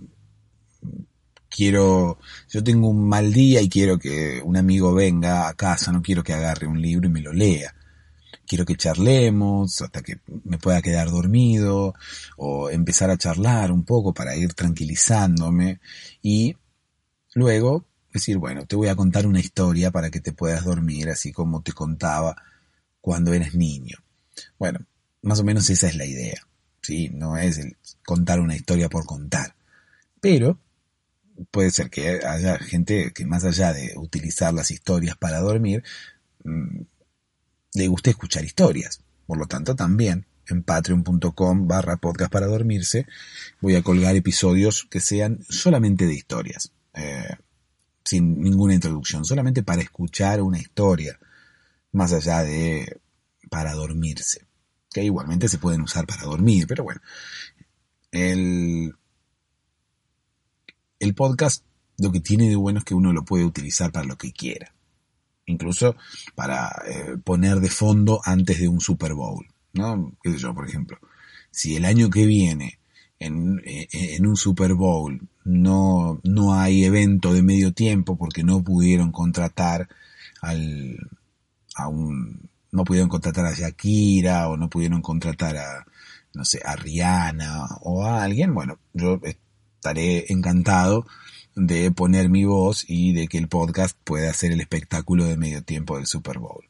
[1.49, 2.19] quiero,
[2.51, 6.23] yo tengo un mal día y quiero que un amigo venga a casa, no quiero
[6.23, 7.75] que agarre un libro y me lo lea
[8.49, 11.95] quiero que charlemos hasta que me pueda quedar dormido
[12.37, 15.81] o empezar a charlar un poco para ir tranquilizándome
[16.23, 16.57] y
[17.35, 21.31] luego decir, bueno, te voy a contar una historia para que te puedas dormir así
[21.31, 22.37] como te contaba
[23.01, 23.99] cuando eres niño.
[24.59, 24.81] Bueno,
[25.23, 26.47] más o menos esa es la idea,
[26.83, 27.11] ¿sí?
[27.11, 29.55] No es el contar una historia por contar.
[30.21, 30.59] Pero
[31.51, 35.83] puede ser que haya gente que más allá de utilizar las historias para dormir,
[36.45, 36.81] mm,
[37.75, 39.01] le guste escuchar historias.
[39.27, 43.07] Por lo tanto, también en patreon.com barra podcast para dormirse
[43.61, 47.37] voy a colgar episodios que sean solamente de historias, eh,
[48.05, 51.19] sin ninguna introducción, solamente para escuchar una historia,
[51.93, 53.01] más allá de
[53.51, 54.47] para dormirse,
[55.03, 57.01] igualmente se pueden usar para dormir, pero bueno,
[58.11, 58.95] el,
[60.99, 61.65] el podcast
[61.99, 64.73] lo que tiene de bueno es que uno lo puede utilizar para lo que quiera
[65.49, 65.97] incluso
[66.35, 70.13] para eh, poner de fondo antes de un Super Bowl, ¿no?
[70.23, 70.99] ¿Qué sé yo, por ejemplo?
[71.51, 72.79] Si el año que viene
[73.19, 78.63] en, eh, en, un Super Bowl no, no hay evento de medio tiempo porque no
[78.63, 79.89] pudieron contratar
[80.41, 80.97] al,
[81.75, 85.87] a un, no pudieron contratar a Shakira o no pudieron contratar a,
[86.35, 91.07] no sé, a Rihanna o a alguien, bueno, yo estaré encantado
[91.55, 95.63] de poner mi voz y de que el podcast pueda ser el espectáculo de medio
[95.63, 96.65] tiempo del Super Bowl.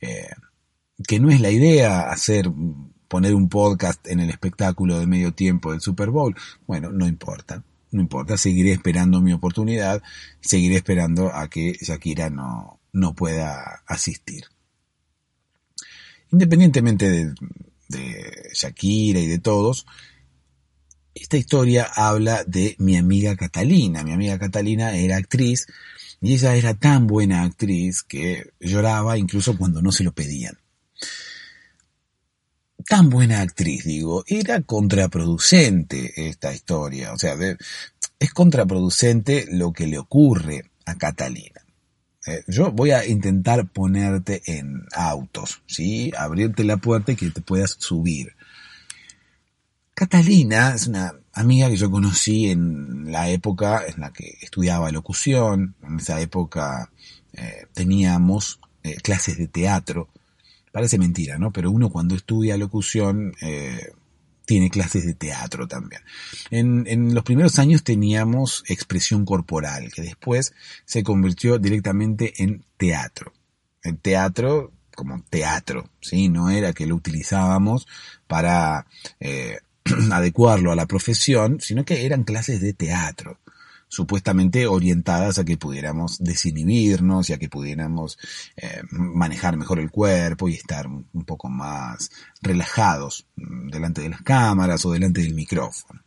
[0.00, 0.30] Eh,
[1.06, 2.50] que no es la idea hacer
[3.08, 6.36] poner un podcast en el espectáculo de medio tiempo del Super Bowl.
[6.66, 10.02] Bueno, no importa, no importa, seguiré esperando mi oportunidad,
[10.40, 14.44] seguiré esperando a que Shakira no, no pueda asistir.
[16.32, 17.34] Independientemente
[17.88, 19.86] de, Shakira y de todos,
[21.14, 24.02] esta historia habla de mi amiga Catalina.
[24.02, 25.66] Mi amiga Catalina era actriz
[26.22, 30.58] y ella era tan buena actriz que lloraba incluso cuando no se lo pedían.
[32.88, 37.12] Tan buena actriz, digo, era contraproducente esta historia.
[37.12, 37.36] O sea,
[38.18, 41.61] es contraproducente lo que le ocurre a Catalina.
[42.26, 46.12] Eh, yo voy a intentar ponerte en autos, ¿sí?
[46.16, 48.34] Abrirte la puerta y que te puedas subir.
[49.94, 55.74] Catalina es una amiga que yo conocí en la época en la que estudiaba locución.
[55.82, 56.90] En esa época
[57.32, 60.08] eh, teníamos eh, clases de teatro.
[60.70, 61.52] Parece mentira, ¿no?
[61.52, 63.34] Pero uno cuando estudia locución
[64.44, 66.02] tiene clases de teatro también.
[66.50, 73.32] En, los primeros años teníamos expresión corporal, que después se convirtió directamente en teatro.
[73.82, 76.28] El teatro como teatro, ¿sí?
[76.28, 77.86] No era que lo utilizábamos
[78.26, 78.86] para
[80.12, 83.38] adecuarlo a la profesión, sino que eran clases de teatro
[83.92, 88.18] supuestamente orientadas a que pudiéramos desinhibirnos y a que pudiéramos
[88.56, 94.22] eh, manejar mejor el cuerpo y estar un poco más relajados mm, delante de las
[94.22, 96.00] cámaras o delante del micrófono.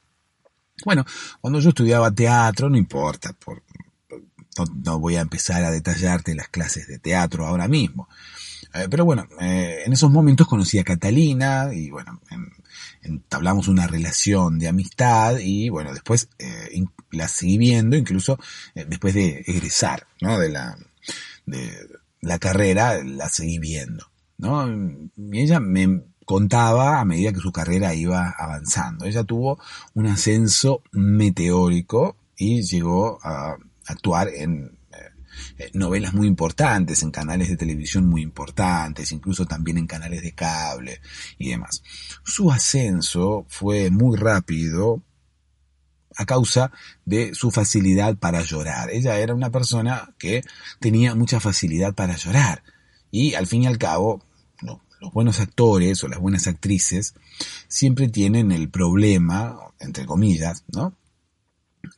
[0.84, 1.06] Bueno,
[1.40, 3.62] cuando yo estudiaba teatro, no importa, por,
[4.84, 8.10] no, voy a empezar a detallarte las clases de teatro ahora mismo.
[8.74, 12.20] Eh, pero bueno, eh, en esos momentos conocí a Catalina y bueno,
[13.06, 18.40] entablamos una relación de amistad y bueno, después eh, la seguí viendo incluso
[18.74, 20.38] después de egresar, ¿no?
[20.40, 20.78] De la,
[21.46, 21.72] de
[22.22, 24.06] la carrera, la seguí viendo,
[24.38, 24.68] ¿no?
[25.16, 29.06] Y ella me contaba a medida que su carrera iba avanzando.
[29.06, 29.60] Ella tuvo
[29.94, 34.75] un ascenso meteórico y llegó a actuar en eh,
[35.74, 41.02] novelas muy importantes, en canales de televisión muy importantes, incluso también en canales de cable
[41.38, 41.84] y demás.
[42.24, 45.02] Su ascenso fue muy rápido
[46.18, 46.72] a causa
[47.06, 48.90] de su facilidad para llorar.
[48.90, 50.44] Ella era una persona que
[50.80, 52.64] tenía mucha facilidad para llorar
[53.12, 54.24] y al fin y al cabo
[54.62, 57.16] los buenos actores o las buenas actrices
[57.68, 60.96] siempre tienen el problema, entre comillas, ¿no?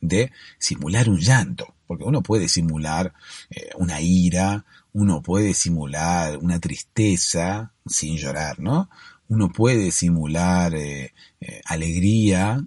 [0.00, 3.14] de simular un llanto, porque uno puede simular
[3.50, 8.90] eh, una ira, uno puede simular una tristeza sin llorar, ¿no?
[9.28, 12.62] Uno puede simular eh, eh, alegría,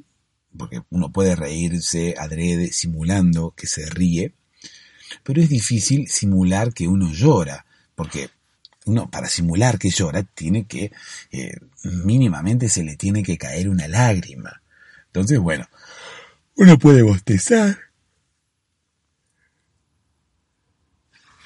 [0.58, 4.34] porque uno puede reírse adrede simulando que se ríe,
[5.24, 8.32] pero es difícil simular que uno llora, porque
[8.86, 10.92] uno para simular que llora tiene que,
[11.84, 14.64] mínimamente se le tiene que caer una lágrima.
[15.08, 15.68] Entonces, bueno,
[16.56, 17.91] uno puede bostezar.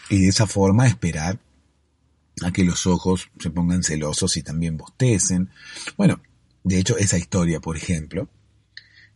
[0.10, 1.39] Y de esa forma esperar
[2.44, 5.50] a que los ojos se pongan celosos y también bostecen.
[5.98, 6.22] Bueno,
[6.63, 8.28] de hecho esa historia, por ejemplo,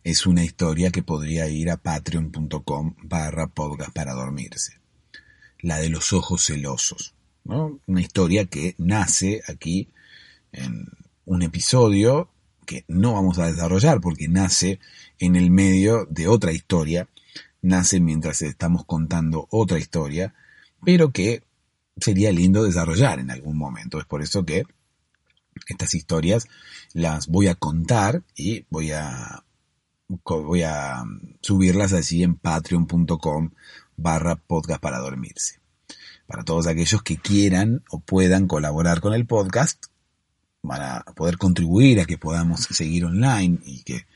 [0.02, 4.78] es una historia que podría ir a patreon.com barra podcast para dormirse.
[5.60, 7.14] La de los ojos celosos.
[7.44, 7.78] ¿no?
[7.86, 9.88] Una historia que nace aquí
[10.52, 10.88] en
[11.26, 12.30] un episodio
[12.66, 14.78] que no vamos a desarrollar porque nace
[15.18, 17.08] en el medio de otra historia,
[17.62, 20.34] nace mientras estamos contando otra historia,
[20.84, 21.42] pero que
[21.96, 23.98] sería lindo desarrollar en algún momento.
[23.98, 24.64] Es por eso que
[25.66, 26.46] estas historias
[26.92, 29.44] las voy a contar y voy a
[30.24, 31.04] voy a
[31.40, 33.50] subirlas así en patreon.com
[33.96, 35.60] barra podcast para dormirse.
[36.26, 39.86] Para todos aquellos que quieran o puedan colaborar con el podcast,
[40.62, 44.06] para poder contribuir a que podamos seguir online y que,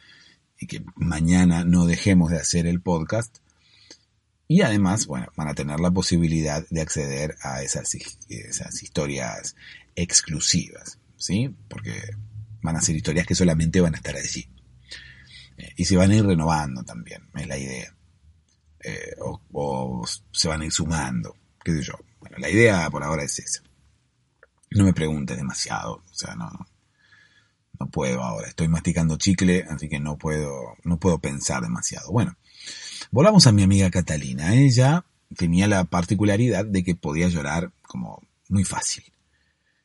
[0.66, 3.38] que mañana no dejemos de hacer el podcast.
[4.46, 7.94] Y además, bueno, van a tener la posibilidad de acceder a esas,
[8.82, 9.56] historias
[9.96, 11.54] exclusivas, ¿sí?
[11.68, 11.94] Porque
[12.60, 14.46] van a ser historias que solamente van a estar allí.
[15.56, 17.94] Eh, y se van a ir renovando también, es la idea.
[18.80, 21.94] Eh, o, se van a ir sumando, qué sé yo.
[22.20, 23.62] Bueno, la idea por ahora es esa.
[24.72, 26.50] No me preguntes demasiado, o sea, no,
[27.78, 28.48] no puedo ahora.
[28.48, 32.10] Estoy masticando chicle, así que no puedo, no puedo pensar demasiado.
[32.12, 32.36] Bueno,
[33.14, 34.56] volvamos a mi amiga Catalina.
[34.56, 35.04] Ella
[35.36, 39.04] tenía la particularidad de que podía llorar como muy fácil.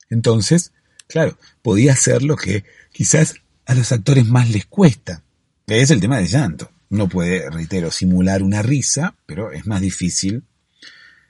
[0.10, 0.74] Entonces,
[1.08, 3.36] claro, podía hacer lo que quizás
[3.68, 5.22] a los actores más les cuesta,
[5.68, 6.72] es el tema del llanto.
[6.90, 10.44] No puede, reitero, simular una risa, pero es más difícil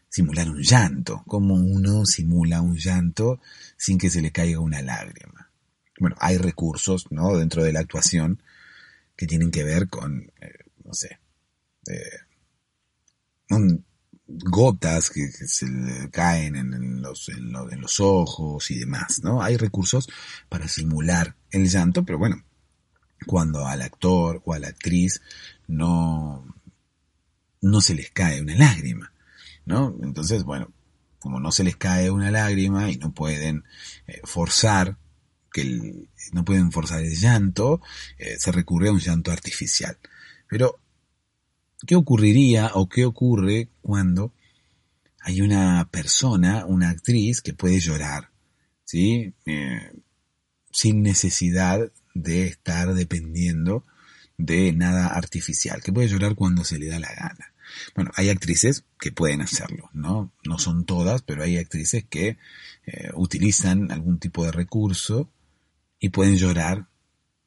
[0.08, 3.42] simular un llanto, como uno simula un llanto
[3.76, 5.52] sin que se le caiga una lágrima.
[6.00, 7.36] Bueno, hay recursos, ¿no?
[7.36, 8.42] Dentro de la actuación
[9.18, 11.20] que tienen que ver con, eh, no sé,
[11.88, 12.20] eh,
[14.28, 19.42] gotas que, se le caen en, los, ojos y demás, ¿no?
[19.42, 20.08] Hay recursos
[20.50, 22.44] para simular el llanto, pero bueno,
[23.26, 25.22] cuando al actor o a la actriz
[25.68, 26.46] no,
[27.62, 29.12] no se les cae una lágrima.
[29.70, 29.96] ¿no?
[30.02, 30.74] Entonces, bueno,
[31.20, 33.63] como no se les cae una lágrima y no pueden
[34.08, 34.98] eh, forzar
[35.54, 37.82] que no pueden forzar el llanto,
[38.18, 39.98] eh, se recurre a un llanto artificial.
[40.48, 40.80] Pero,
[41.86, 44.34] ¿qué ocurriría o qué ocurre cuando
[45.22, 48.32] hay una persona, una actriz que puede llorar,
[48.86, 49.34] ¿sí?
[49.45, 49.91] Eh,
[50.72, 53.86] sin necesidad de estar dependiendo
[54.38, 57.53] de nada artificial, que puede llorar cuando se le da la gana.
[57.95, 60.32] Bueno, hay actrices que pueden hacerlo, ¿no?
[60.45, 62.38] No son todas, pero hay actrices que
[62.86, 65.30] eh, utilizan algún tipo de recurso
[65.99, 66.88] y pueden llorar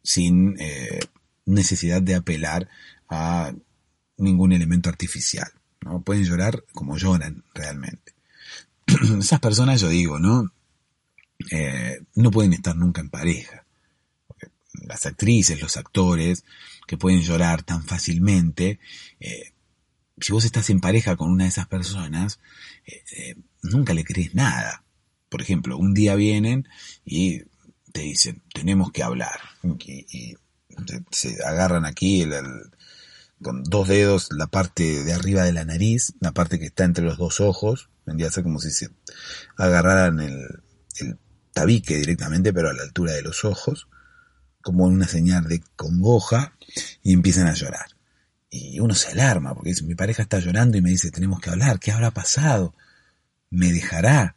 [0.02, 1.00] sin eh,
[1.46, 2.68] necesidad de apelar
[3.08, 3.54] a
[4.22, 5.50] ningún elemento artificial,
[5.80, 6.02] ¿no?
[6.02, 8.14] Pueden llorar como lloran realmente.
[9.18, 10.52] Esas personas, yo digo, ¿no?
[11.50, 13.64] Eh, no pueden estar nunca en pareja.
[14.84, 16.44] las actrices, los actores,
[16.86, 18.80] que pueden llorar tan fácilmente,
[19.20, 19.52] eh,
[20.18, 22.40] si vos estás en pareja con una de esas personas,
[22.86, 24.84] eh, nunca le crees nada.
[25.28, 26.68] Por ejemplo, un día vienen
[27.04, 27.42] y
[27.92, 29.40] te dicen, tenemos que hablar.
[29.62, 30.36] Y,
[31.10, 32.24] se, agarran aquí
[33.42, 37.04] con dos dedos la parte de arriba de la nariz, la parte que está entre
[37.04, 38.90] los dos ojos, vendría a ser como si se
[39.56, 40.60] agarraran el,
[41.52, 43.88] tabique directamente, pero a la altura de los ojos,
[44.62, 46.54] como una señal de congoja,
[47.02, 47.86] y empiezan a llorar.
[48.48, 51.50] Y uno se alarma, porque dice, mi pareja está llorando y me dice, tenemos que
[51.50, 52.74] hablar, ¿qué habrá pasado?
[53.50, 54.34] ¿Me dejará?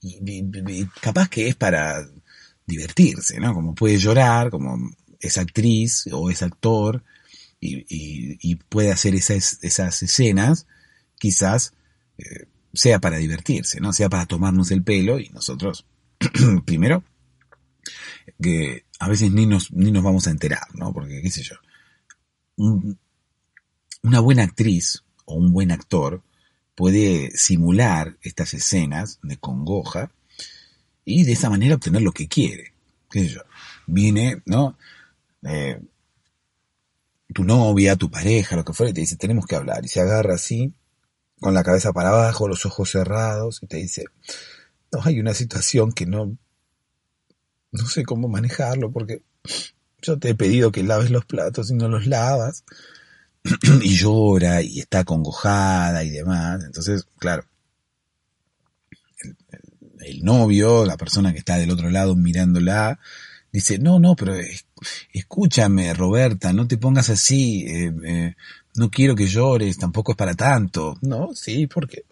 [0.00, 2.08] Y, capaz que es para
[2.66, 3.52] divertirse, ¿no?
[3.52, 4.78] Como puede llorar, como
[5.18, 7.02] es actriz o es actor,
[7.60, 10.66] y, puede hacer esas, esas escenas,
[11.18, 11.74] quizás
[12.18, 13.92] eh, sea para divertirse, ¿no?
[13.92, 15.86] Sea para tomarnos el pelo y nosotros,
[16.64, 17.02] primero,
[18.40, 20.92] que a veces ni nos, ni nos vamos a enterar, ¿no?
[20.92, 21.56] Porque, qué sé yo,
[24.02, 26.22] una buena actriz o un buen actor
[26.74, 30.10] puede simular estas escenas de congoja
[31.04, 32.72] y de esa manera obtener lo que quiere.
[33.10, 33.40] ¿Qué sé yo?
[33.86, 34.76] Viene, ¿no?
[35.42, 35.80] Eh,
[37.34, 39.84] tu novia, tu pareja, lo que fuera, y te dice, tenemos que hablar.
[39.84, 40.72] Y se agarra así,
[41.40, 44.04] con la cabeza para abajo, los ojos cerrados, y te dice,
[44.92, 46.36] no, hay una situación que no,
[47.72, 49.22] no sé cómo manejarlo, porque
[50.00, 52.64] yo te he pedido que laves los platos y no los lavas.
[53.82, 56.64] y llora y está acongojada y demás.
[56.64, 57.44] Entonces, claro,
[60.00, 62.98] el, novio, la persona que está del otro lado mirándola,
[63.52, 64.34] dice, no, no, pero
[65.12, 68.34] escúchame, Roberta, no te pongas así, eh, eh,
[68.74, 70.96] no quiero que llores, tampoco es para tanto.
[71.00, 72.04] No, sí, porque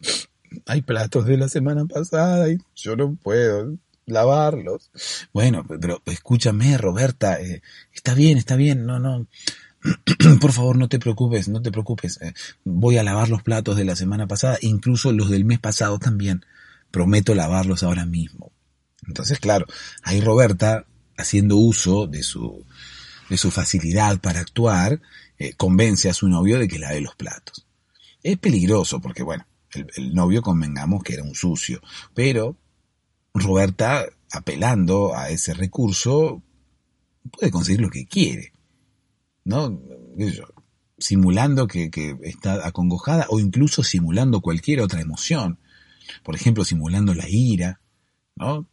[0.66, 4.90] hay platos de la semana pasada y yo no puedo lavarlos.
[5.32, 7.62] Bueno, pero escúchame, Roberta, eh,
[7.92, 9.26] está bien, está bien, no, no,
[10.40, 12.18] por favor, no te preocupes, no te preocupes.
[12.64, 16.44] Voy a lavar los platos de la semana pasada, incluso los del mes pasado también.
[16.90, 18.52] Prometo lavarlos ahora mismo.
[19.06, 19.66] Entonces, claro,
[20.02, 20.84] ahí Roberta,
[21.16, 22.64] haciendo uso de su,
[23.28, 25.00] de su facilidad para actuar,
[25.38, 27.66] eh, convence a su novio de que lave los platos.
[28.22, 31.80] Es peligroso porque, bueno, el, el novio convengamos que era un sucio,
[32.14, 32.56] pero
[33.34, 36.42] Roberta, apelando a ese recurso,
[37.30, 38.52] puede conseguir lo que quiere.
[39.46, 39.80] ¿no?
[40.98, 41.88] Simulando que,
[42.22, 45.58] está acongojada o incluso simulando cualquier otra emoción.
[46.22, 47.80] Por ejemplo, simulando la ira,
[48.34, 48.68] ¿no?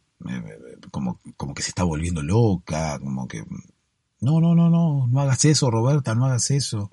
[0.90, 3.44] Como, como que se está volviendo loca, como que
[4.20, 6.90] no, no, no, no, no hagas eso, Roberta, no hagas eso.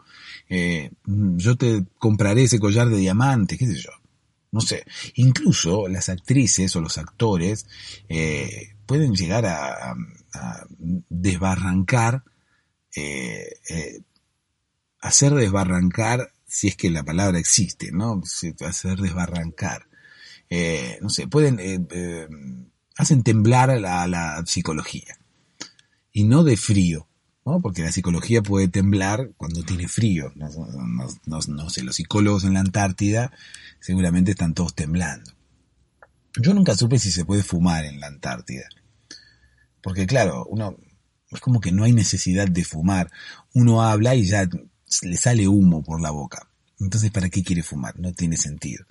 [0.50, 3.92] Eh, yo te compraré ese collar de diamantes, qué sé yo.
[4.52, 4.84] No sé.
[5.16, 7.68] Incluso las actrices o los actores
[8.10, 9.92] eh, pueden llegar a,
[10.34, 10.66] a
[11.10, 12.24] desbarrancar
[12.96, 14.02] eh, eh,
[15.00, 18.22] hacer desbarrancar, si es que la palabra existe, ¿no?
[18.66, 19.88] Hacer desbarrancar.
[20.50, 25.18] Eh, no sé, pueden, hacen temblar la, la psicología.
[26.12, 27.08] Y no de frío,
[27.46, 27.62] ¿no?
[27.62, 30.32] Porque la psicología puede temblar cuando tiene frío.
[30.36, 30.50] No,
[31.26, 33.32] no, sé, los psicólogos en la Antártida
[33.80, 35.32] seguramente están todos temblando.
[36.36, 38.68] Yo nunca supe si se puede fumar en la Antártida.
[39.82, 40.78] Porque claro, uno
[41.30, 43.12] es como que no hay necesidad de fumar.
[43.54, 44.48] Uno habla y ya
[45.02, 46.48] le sale humo por la boca.
[46.80, 48.00] Entonces, ¿para qué quiere fumar?
[48.00, 48.86] No tiene sentido.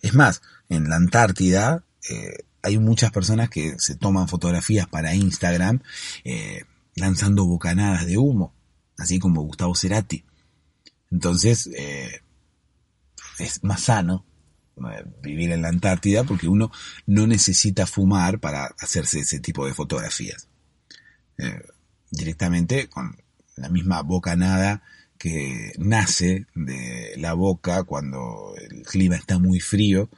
[0.00, 5.80] Es más, en la Antártida eh, hay muchas personas que se toman fotografías para Instagram
[6.24, 8.54] eh, lanzando bocanadas de humo,
[8.98, 10.24] así como Gustavo Cerati.
[11.10, 12.22] Entonces, eh,
[13.38, 14.24] es más sano
[15.22, 16.70] vivir en la Antártida porque uno
[17.06, 20.48] no necesita fumar para hacerse ese tipo de fotografías.
[21.38, 21.62] Eh,
[22.10, 23.16] directamente con
[23.56, 24.82] la misma bocanada
[25.18, 30.10] que nace de la boca cuando el clima está muy frío,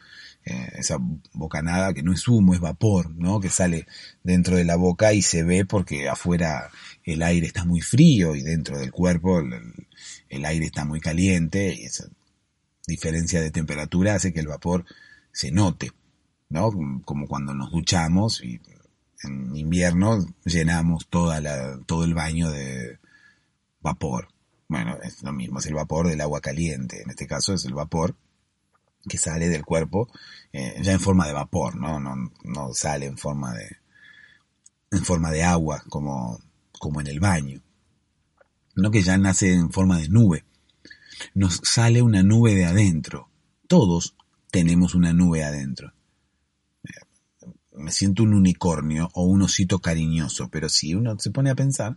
[0.45, 0.99] eh, esa
[1.33, 3.41] bocanada que no es humo, es vapor, ¿no?
[3.41, 3.87] Que sale
[4.23, 6.71] dentro de la boca y se ve porque afuera
[7.03, 9.73] el aire está muy frío y dentro del cuerpo el,
[10.29, 12.09] el aire está muy caliente y esa
[12.87, 14.85] diferencia de temperatura hace que el vapor
[15.33, 15.93] se note,
[16.51, 16.71] ¿no?
[17.05, 18.61] Como cuando nos duchamos y
[19.23, 22.99] en invierno llenamos toda la, todo el baño de
[23.81, 24.29] vapor.
[24.69, 27.03] Bueno, es lo mismo, es el vapor del agua caliente.
[27.03, 28.15] En este caso es el vapor
[29.09, 30.09] que sale del cuerpo
[30.53, 32.01] eh, ya en forma de vapor, ¿no?
[32.01, 32.33] ¿no?
[32.45, 33.77] No sale en forma de
[34.91, 36.41] en forma de agua como,
[36.79, 37.61] como en el baño.
[38.77, 40.45] No que ya nace en forma de nube.
[41.35, 43.29] Nos sale una nube de adentro.
[43.67, 44.15] Todos
[44.51, 45.95] tenemos una nube adentro
[47.77, 51.97] me siento un unicornio o un osito cariñoso, pero si uno se pone a pensar,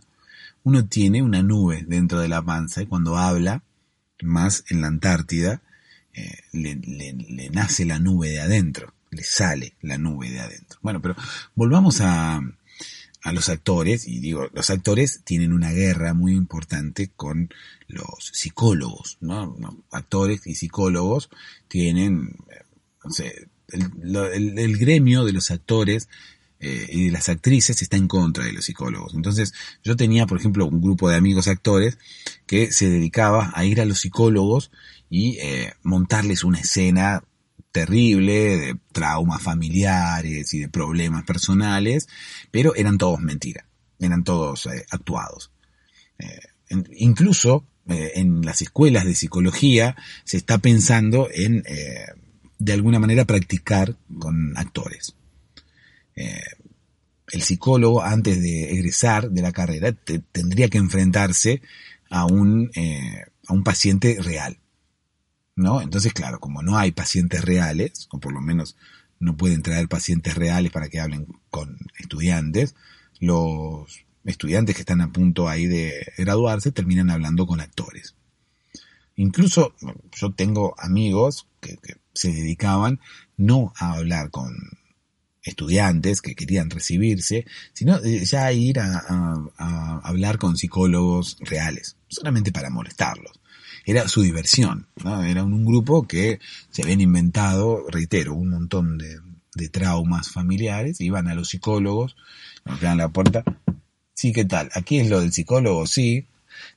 [0.64, 3.62] uno tiene una nube dentro de la panza y cuando habla,
[4.22, 5.62] más en la Antártida,
[6.18, 10.78] eh, le, nace la nube de adentro, le sale la nube de adentro.
[10.82, 11.16] Bueno, pero
[11.54, 12.40] volvamos a,
[13.22, 17.50] a los actores, y digo, los actores tienen una guerra muy importante con
[17.86, 19.56] los psicólogos, ¿no?
[19.90, 21.30] Actores y psicólogos
[21.68, 22.36] tienen,
[23.10, 26.08] sé, el, gremio de los actores
[26.60, 29.14] eh, y de las actrices está en contra de los psicólogos.
[29.14, 29.52] Entonces,
[29.84, 31.98] yo tenía, por ejemplo, un grupo de amigos actores
[32.46, 34.70] que se dedicaba a ir a los psicólogos
[35.10, 37.22] y eh, montarles una escena
[37.72, 42.08] terrible de traumas familiares y de problemas personales,
[42.50, 43.64] pero eran todos mentiras,
[43.98, 45.52] eran todos eh, actuados.
[46.96, 51.62] incluso en las escuelas de psicología se está pensando en
[52.58, 55.14] de alguna manera practicar con actores.
[56.16, 56.40] Eh,
[57.30, 59.92] el psicólogo, antes de egresar de la carrera,
[60.32, 61.62] tendría que enfrentarse
[62.10, 64.58] a un, eh, a un paciente real.
[65.58, 65.82] ¿No?
[65.82, 68.76] Entonces, claro, como no hay pacientes reales, o por lo menos
[69.18, 72.76] no pueden traer pacientes reales para que hablen con estudiantes,
[73.18, 78.14] los estudiantes que están a punto ahí de graduarse terminan hablando con actores.
[79.16, 79.74] Incluso
[80.12, 81.76] yo tengo amigos que
[82.14, 83.00] se dedicaban
[83.36, 84.54] no a hablar con
[85.42, 93.40] estudiantes que querían recibirse, sino ya ir a, hablar con psicólogos reales, solamente para molestarlos.
[93.88, 99.18] Era su diversión, Era un grupo que se habían inventado, reitero, un montón de,
[99.70, 102.14] traumas familiares, iban a los psicólogos,
[102.66, 103.42] golpeaban la puerta,
[104.12, 104.68] sí, ¿qué tal?
[104.74, 105.86] ¿Aquí es lo del psicólogo?
[105.86, 106.26] Sí,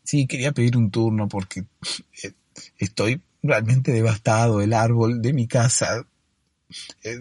[0.06, 1.66] sí, quería pedir un turno porque
[2.24, 2.32] eh,
[2.78, 6.08] estoy realmente devastado, el árbol de mi casa
[7.04, 7.20] eh,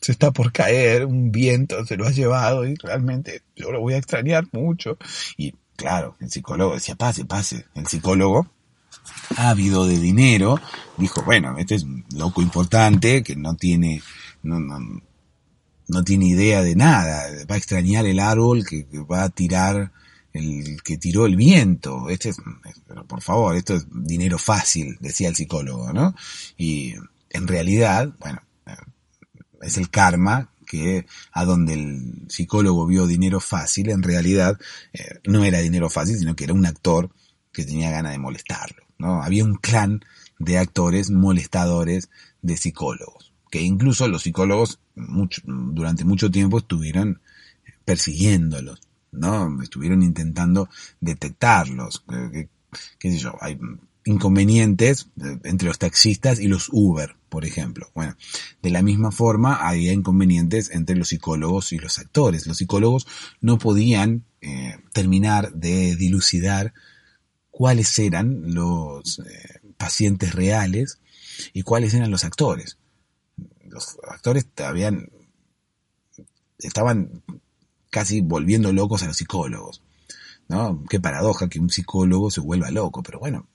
[0.00, 3.94] se está por caer, un viento se lo ha llevado y realmente yo lo voy
[3.94, 4.98] a extrañar mucho.
[5.36, 7.66] Y claro, el psicólogo decía, pase, pase.
[7.76, 8.50] El psicólogo,
[9.36, 10.60] ávido de dinero,
[10.96, 14.02] dijo, bueno, este es un loco importante que no tiene,
[14.42, 14.78] no, no,
[15.88, 19.92] no tiene idea de nada, va a extrañar el árbol que va a tirar
[20.32, 22.08] el que tiró el viento.
[22.08, 22.36] Este es,
[22.86, 26.14] pero por favor, esto es dinero fácil, decía el psicólogo, ¿no?
[26.56, 26.94] Y
[27.30, 28.76] en realidad, bueno, eh,
[29.62, 34.58] es el karma que a donde el psicólogo vio dinero fácil, en realidad
[34.92, 37.10] eh, no era dinero fácil, sino que era un actor
[37.52, 40.04] que tenía ganas de molestarlo, Había un clan
[40.38, 42.10] de actores molestadores
[42.42, 47.20] de psicólogos, que incluso los psicólogos durante mucho tiempo estuvieron
[47.84, 48.80] persiguiéndolos.
[49.12, 49.62] ¿no?
[49.62, 50.68] Estuvieron intentando
[51.00, 52.04] detectarlos.
[52.98, 53.28] ¿Qué, sé?
[53.40, 53.58] Hay
[54.04, 57.90] inconvenientes eh, entre los taxistas y los Uber, por ejemplo.
[57.94, 58.16] Bueno,
[58.62, 62.46] de la misma forma había inconvenientes entre los psicólogos y los actores.
[62.46, 63.06] Los psicólogos
[63.40, 66.72] no podían eh, terminar de dilucidar
[67.52, 70.98] cuáles eran los eh, pacientes reales
[71.52, 72.78] y cuáles eran los actores.
[73.68, 75.10] Los actores habían,
[76.58, 77.22] estaban
[77.90, 79.82] casi volviendo locos a los psicólogos.
[80.48, 80.82] ¿no?
[80.88, 83.46] Qué paradoja que un psicólogo se vuelva loco, pero bueno,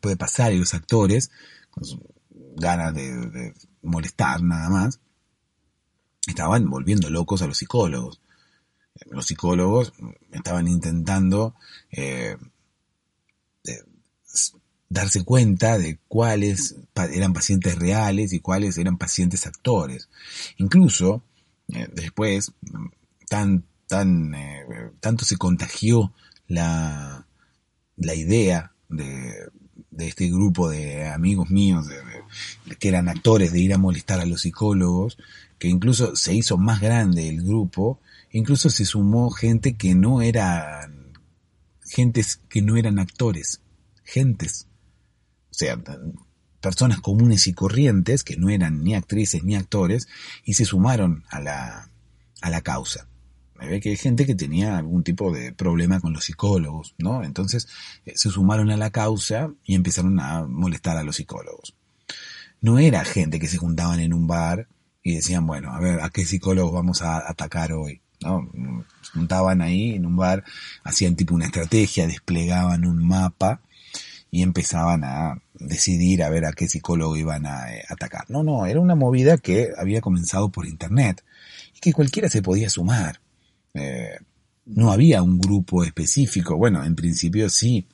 [0.00, 1.30] puede pasar y los actores,
[1.70, 1.84] con
[2.56, 5.00] ganas de, molestar nada más,
[6.26, 8.20] estaban volviendo locos a los psicólogos.
[9.10, 9.94] Los psicólogos
[10.30, 11.54] estaban intentando
[11.90, 12.36] eh,
[14.90, 16.76] darse cuenta de cuáles
[17.12, 20.10] eran pacientes reales y cuáles eran pacientes actores.
[20.58, 21.22] Incluso,
[21.68, 22.52] eh, después,
[23.28, 26.12] tan, tan, eh, tanto se contagió
[26.48, 27.24] la,
[27.96, 29.32] la idea de,
[29.92, 31.86] de, este grupo de amigos míos
[32.80, 35.16] que eran actores de ir a molestar a los psicólogos,
[35.58, 38.00] que incluso se hizo más grande el grupo,
[38.32, 41.12] incluso se sumó gente que no eran,
[41.84, 43.60] gentes que no eran actores,
[44.02, 44.66] gentes,
[45.50, 45.78] o sea,
[46.60, 50.08] personas comunes y corrientes que no eran ni actrices ni actores
[50.44, 51.90] y se sumaron a la,
[52.40, 53.10] a la causa
[53.66, 57.22] ve que hay gente que tenía algún tipo de problema con los psicólogos, ¿no?
[57.24, 57.68] Entonces
[58.06, 61.74] eh, se sumaron a la causa y empezaron a molestar a los psicólogos.
[62.60, 64.68] No era gente que se juntaban en un bar
[65.02, 68.02] y decían, bueno, a ver, ¿a qué psicólogos vamos a atacar hoy?
[68.22, 68.50] ¿No?
[69.02, 70.44] Se juntaban ahí en un bar,
[70.84, 73.62] hacían tipo una estrategia, desplegaban un mapa
[74.30, 78.30] y empezaban a decidir a ver a qué psicólogo iban a eh, atacar.
[78.30, 81.24] No, no, era una movida que había comenzado por internet
[81.74, 83.20] y que cualquiera se podía sumar.
[83.74, 84.18] Eh,
[84.66, 86.56] no había un grupo específico.
[86.56, 87.86] Bueno, en principio sí.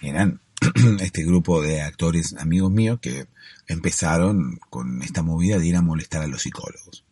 [0.00, 0.40] Eran
[1.00, 3.26] este grupo de actores amigos míos que
[3.68, 7.04] empezaron con esta movida de ir a molestar a los psicólogos.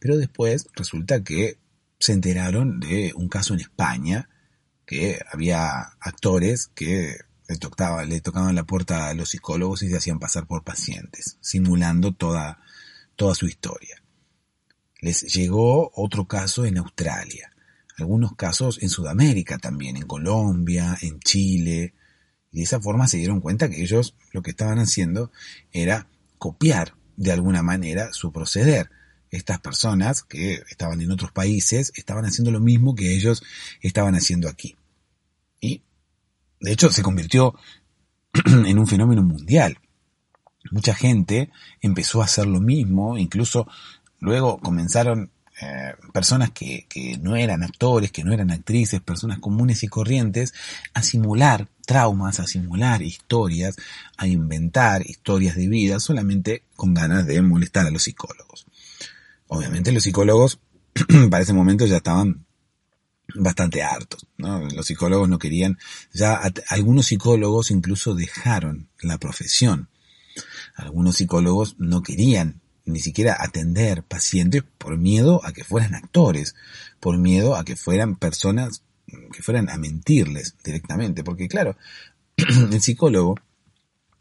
[0.00, 1.58] Pero después resulta que
[2.00, 4.29] se enteraron de un caso en España
[4.90, 7.14] que había actores que
[7.48, 11.38] le, tocaba, le tocaban la puerta a los psicólogos y se hacían pasar por pacientes,
[11.40, 12.58] simulando toda,
[13.14, 14.02] toda su historia.
[15.00, 17.52] Les llegó otro caso en Australia,
[17.98, 21.94] algunos casos en Sudamérica también, en Colombia, en Chile,
[22.50, 25.30] y de esa forma se dieron cuenta que ellos lo que estaban haciendo
[25.70, 28.90] era copiar de alguna manera su proceder.
[29.30, 33.44] Estas personas que estaban en otros países estaban haciendo lo mismo que ellos
[33.82, 34.76] estaban haciendo aquí.
[36.60, 37.54] De hecho, se convirtió
[38.46, 39.78] en un fenómeno mundial.
[40.70, 41.50] Mucha gente
[41.80, 43.66] empezó a hacer lo mismo, incluso
[44.20, 45.30] luego comenzaron
[45.62, 46.86] eh, personas que,
[47.20, 50.54] no eran actores, que no eran actrices, personas comunes y corrientes,
[50.94, 53.76] a simular traumas, a simular historias,
[54.16, 58.66] a inventar historias de vida solamente con ganas de molestar a los psicólogos.
[59.48, 60.60] Obviamente los psicólogos
[61.30, 62.46] para ese momento ya estaban
[63.34, 64.60] bastante hartos, ¿no?
[64.68, 65.78] Los psicólogos no querían,
[66.12, 69.88] ya algunos psicólogos incluso dejaron la profesión.
[70.74, 76.54] Algunos psicólogos no querían ni siquiera atender pacientes por miedo a que fueran actores,
[76.98, 78.82] por miedo a que fueran personas
[79.32, 81.76] que fueran a mentirles directamente, porque claro,
[82.36, 83.36] el psicólogo,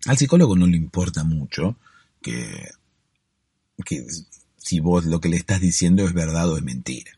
[0.06, 1.78] al psicólogo no le importa mucho
[2.22, 2.70] que,
[3.86, 4.06] que
[4.58, 7.12] si vos lo que le estás diciendo es verdad o es mentira.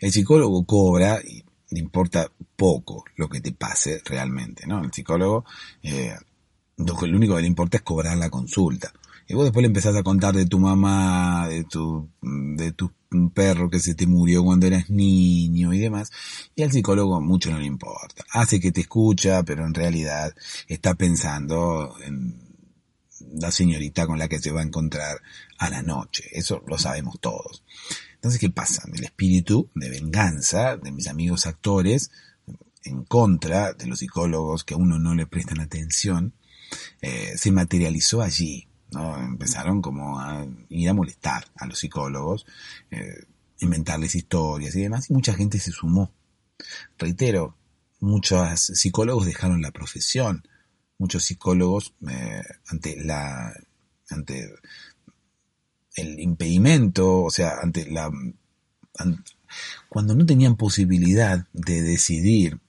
[0.00, 4.82] El psicólogo cobra y le importa poco lo que te pase realmente, ¿no?
[4.82, 5.44] El psicólogo,
[5.82, 6.14] eh,
[6.76, 8.92] lo, único que le importa es cobrar la consulta.
[9.28, 12.92] Y vos después le empezás a contar de tu mamá, de tu, de tu
[13.34, 16.12] perro que se te murió cuando eras niño y demás.
[16.54, 18.24] Y al psicólogo mucho no le importa.
[18.30, 20.32] Hace que te escucha, pero en realidad
[20.68, 22.46] está pensando en
[23.32, 25.20] la señorita con la que se va a encontrar
[25.58, 26.24] a la noche.
[26.32, 27.64] Eso lo sabemos todos.
[28.16, 28.82] Entonces, ¿qué pasa?
[28.92, 32.10] El espíritu de venganza de mis amigos actores
[32.84, 36.34] en contra de los psicólogos que a uno no le prestan atención,
[37.00, 38.68] eh, se materializó allí.
[38.92, 39.16] ¿no?
[39.18, 42.46] Empezaron como a ir a molestar a los psicólogos,
[42.90, 43.24] eh,
[43.60, 46.12] inventarles historias y demás, y mucha gente se sumó.
[46.98, 47.56] Reitero,
[48.00, 50.46] muchos psicólogos dejaron la profesión,
[50.98, 53.52] muchos psicólogos eh, ante la
[54.08, 54.54] ante
[55.96, 58.10] el impedimento, o sea, ante la
[59.88, 62.60] cuando no tenían posibilidad de decidir,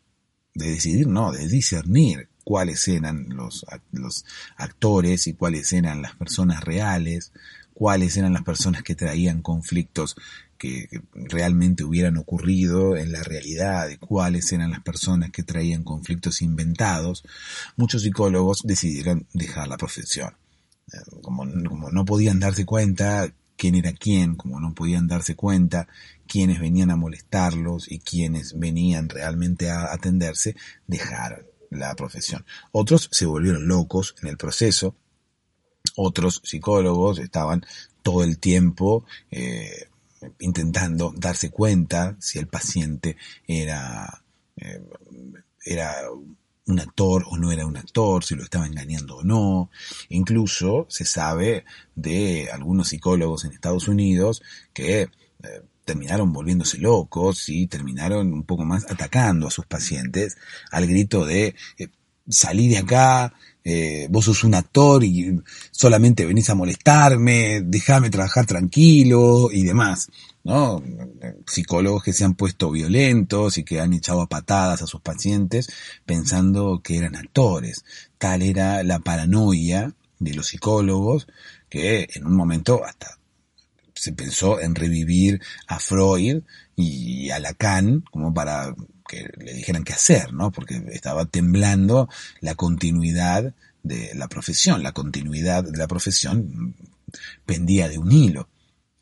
[0.54, 4.26] de decidir no, de discernir cuáles eran los, los
[4.56, 7.32] actores y cuáles eran las personas reales,
[7.74, 10.16] cuáles eran las personas que traían conflictos
[10.58, 16.42] que, realmente hubieran ocurrido en la realidad, y cuáles eran las personas que traían conflictos
[16.42, 17.24] inventados,
[17.76, 20.34] muchos psicólogos decidieron dejar la profesión.
[21.22, 25.88] Como, como no podían darse cuenta quién era quién, como no podían darse cuenta
[26.28, 32.46] quiénes venían a molestarlos y quiénes venían realmente a atenderse, dejaron la profesión.
[32.72, 34.96] Otros se volvieron locos en el proceso,
[35.96, 37.66] otros psicólogos estaban
[38.04, 39.90] todo el tiempo eh,
[40.40, 43.18] intentando darse cuenta si el paciente
[43.48, 44.24] era,
[44.56, 44.82] eh,
[45.66, 45.96] era
[46.68, 49.70] un actor o no era un actor, si lo estaba engañando o no.
[50.10, 51.66] Incluso se sabe
[51.96, 54.42] de algunos psicólogos en Estados Unidos
[54.74, 55.10] que eh,
[55.86, 60.38] terminaron volviéndose locos y terminaron un poco más atacando a sus pacientes
[60.72, 61.88] al grito de eh,
[62.30, 65.42] salí de acá, eh, vos sos un actor y
[65.72, 70.10] solamente venís a molestarme, déjame trabajar tranquilo y demás.
[70.48, 70.82] ¿No?
[71.46, 75.68] Psicólogos que se han puesto violentos y que han echado a patadas a sus pacientes
[76.06, 77.84] pensando que eran actores.
[78.18, 81.28] Tal era la paranoia de los psicólogos
[81.70, 83.20] que en un momento hasta
[83.94, 86.44] se pensó en revivir a Freud
[86.78, 88.74] y a Lacan como para
[89.06, 90.52] que le dijeran qué hacer, ¿no?
[90.52, 92.08] Porque estaba temblando
[92.40, 96.74] la continuidad de la profesión, la continuidad de la profesión
[97.46, 98.48] pendía de un hilo.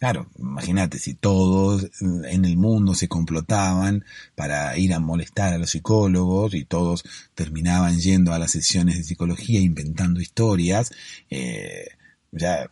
[0.06, 5.72] Claro, imagínate si todos en el mundo se complotaban para ir a molestar a los
[5.72, 7.04] psicólogos y todos
[7.34, 10.92] terminaban yendo a las sesiones de psicología inventando historias,
[11.32, 11.88] eh,
[12.32, 12.70] ya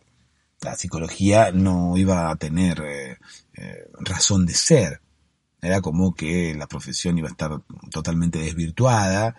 [0.60, 3.18] la psicología no iba a tener eh,
[3.54, 5.00] eh, razón de ser.
[5.60, 7.50] Era como que la profesión iba a estar
[7.90, 9.34] totalmente desvirtuada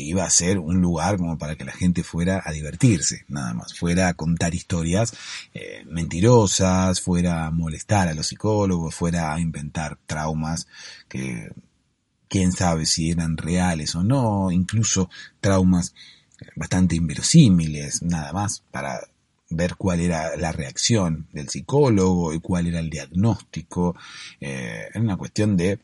[0.00, 3.78] iba a ser un lugar como para que la gente fuera a divertirse, nada más,
[3.78, 5.14] fuera a contar historias
[5.52, 10.66] eh, mentirosas, fuera a molestar a los psicólogos, fuera a inventar traumas
[11.08, 11.50] que
[12.28, 15.08] quién sabe si eran reales o no, incluso
[15.40, 15.94] traumas
[16.56, 19.00] bastante inverosímiles, nada más, para
[19.50, 23.96] ver cuál era la reacción del psicólogo y cuál era el diagnóstico.
[24.40, 25.78] Eh, era una cuestión de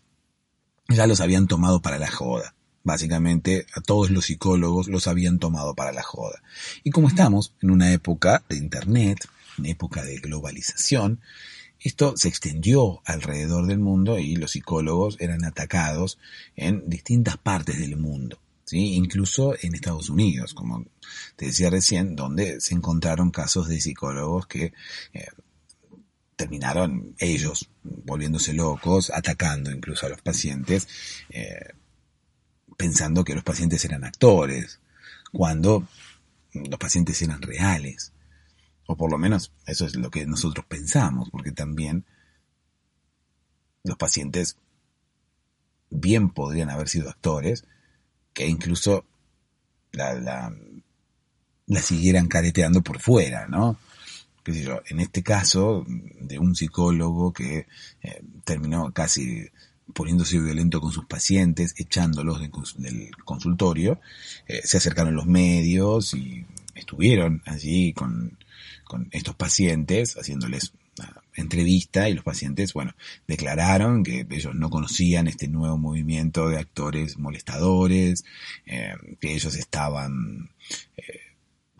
[0.89, 2.55] ya los habían tomado para la joda.
[2.83, 6.43] Básicamente a todos los psicólogos los habían tomado para la joda.
[6.83, 9.29] Y como estamos en una época de Internet,
[9.59, 11.21] una época de globalización,
[11.79, 16.19] esto se extendió alrededor del mundo y los psicólogos eran atacados
[16.57, 18.39] en distintas partes del mundo.
[18.65, 18.95] ¿Sí?
[18.95, 20.87] incluso en Estados Unidos, como
[21.35, 24.73] te decía recién, donde se encontraron casos de psicólogos que
[25.13, 25.27] eh,
[26.37, 30.87] terminaron ellos volviéndose locos, atacando incluso a los pacientes,
[31.31, 31.75] eh,
[32.81, 34.81] pensando que los pacientes eran actores,
[35.33, 35.87] cuando
[36.55, 38.15] los pacientes eran reales.
[38.87, 42.07] O por lo menos eso es lo que nosotros pensamos, porque también
[43.85, 44.57] los pacientes
[45.91, 47.67] bien podrían haber sido actores,
[48.33, 49.05] que incluso
[49.93, 53.77] la, la, siguieran careteando por fuera, ¿no?
[54.43, 57.67] Qué yo, en este caso de un psicólogo que
[58.03, 59.51] eh, terminó casi
[59.93, 64.01] poniéndose violento con sus pacientes, echándolos del consultorio,
[64.47, 68.39] eh, se acercaron los medios y estuvieron allí con,
[68.85, 72.95] con estos pacientes, haciéndoles una entrevista y los pacientes, bueno,
[73.27, 78.25] declararon que ellos no conocían este nuevo movimiento de actores molestadores,
[78.67, 80.51] eh, que ellos estaban
[80.97, 81.30] eh,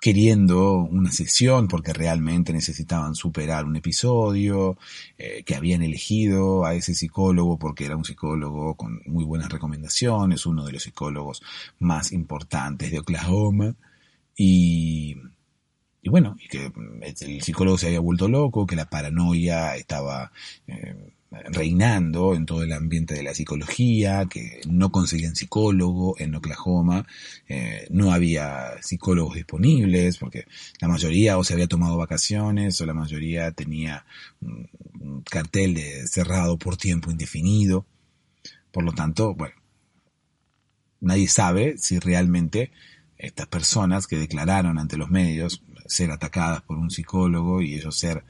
[0.01, 4.79] queriendo una sesión porque realmente necesitaban superar un episodio,
[5.19, 10.47] eh, que habían elegido a ese psicólogo porque era un psicólogo con muy buenas recomendaciones,
[10.47, 11.43] uno de los psicólogos
[11.79, 13.75] más importantes de Oklahoma,
[14.37, 15.17] y
[16.03, 16.73] y bueno, y que
[17.21, 20.33] el psicólogo se había vuelto loco, que la paranoia estaba
[20.67, 27.07] eh, reinando en todo el ambiente de la psicología, que no conseguían psicólogo en Oklahoma,
[27.49, 30.47] eh, no había psicólogos disponibles, porque
[30.81, 34.05] la mayoría o se había tomado vacaciones o la mayoría tenía
[34.41, 37.87] un cartel de cerrado por tiempo indefinido.
[38.73, 39.55] Por lo tanto, bueno,
[41.01, 42.73] nadie sabe si realmente
[43.17, 48.25] estas personas que declararon ante los medios ser atacadas por un psicólogo y ellos ser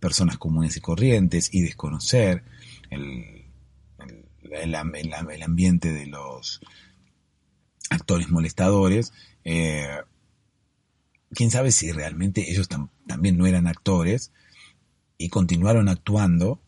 [0.00, 2.44] personas comunes y corrientes y desconocer
[2.90, 3.46] el,
[4.50, 6.60] el, ambiente de los
[7.90, 9.12] actores molestadores,
[9.44, 10.00] eh,
[11.30, 12.68] quién sabe si realmente ellos
[13.06, 14.32] también no eran actores
[15.18, 16.60] y continuaron actuando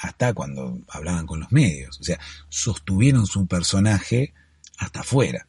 [0.00, 2.00] hasta cuando hablaban con los medios.
[2.00, 4.32] O sea, sostuvieron su personaje
[4.78, 5.46] hasta afuera